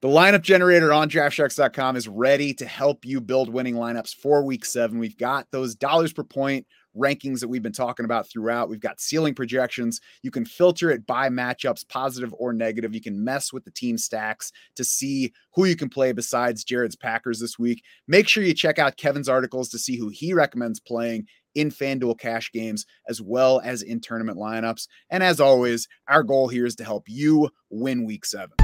The 0.00 0.08
lineup 0.08 0.42
generator 0.42 0.92
on 0.92 1.08
draftsharks.com 1.08 1.94
is 1.94 2.08
ready 2.08 2.52
to 2.54 2.66
help 2.66 3.04
you 3.04 3.20
build 3.20 3.48
winning 3.48 3.76
lineups 3.76 4.16
for 4.16 4.42
week 4.42 4.64
seven. 4.64 4.98
We've 4.98 5.16
got 5.16 5.46
those 5.52 5.76
dollars 5.76 6.12
per 6.12 6.24
point 6.24 6.66
rankings 6.96 7.40
that 7.40 7.48
we've 7.48 7.62
been 7.62 7.72
talking 7.72 8.04
about 8.04 8.28
throughout. 8.28 8.68
We've 8.68 8.80
got 8.80 9.00
ceiling 9.00 9.34
projections. 9.34 10.00
You 10.22 10.30
can 10.30 10.44
filter 10.44 10.90
it 10.90 11.06
by 11.06 11.28
matchups, 11.28 11.88
positive 11.88 12.34
or 12.38 12.52
negative. 12.52 12.94
You 12.94 13.00
can 13.00 13.22
mess 13.24 13.52
with 13.52 13.64
the 13.64 13.70
team 13.70 13.98
stacks 13.98 14.52
to 14.76 14.84
see 14.84 15.32
who 15.54 15.64
you 15.64 15.76
can 15.76 15.88
play 15.88 16.12
besides 16.12 16.64
Jared's 16.64 16.96
Packers 16.96 17.40
this 17.40 17.58
week. 17.58 17.82
Make 18.06 18.28
sure 18.28 18.42
you 18.42 18.54
check 18.54 18.78
out 18.78 18.96
Kevin's 18.96 19.28
articles 19.28 19.68
to 19.70 19.78
see 19.78 19.96
who 19.96 20.08
he 20.08 20.34
recommends 20.34 20.80
playing 20.80 21.26
in 21.54 21.70
FanDuel 21.70 22.18
cash 22.18 22.50
games 22.52 22.86
as 23.08 23.20
well 23.20 23.60
as 23.62 23.82
in 23.82 24.00
tournament 24.00 24.38
lineups. 24.38 24.88
And 25.10 25.22
as 25.22 25.40
always, 25.40 25.86
our 26.08 26.22
goal 26.22 26.48
here 26.48 26.66
is 26.66 26.76
to 26.76 26.84
help 26.84 27.04
you 27.08 27.50
win 27.70 28.04
week 28.04 28.24
seven. 28.24 28.61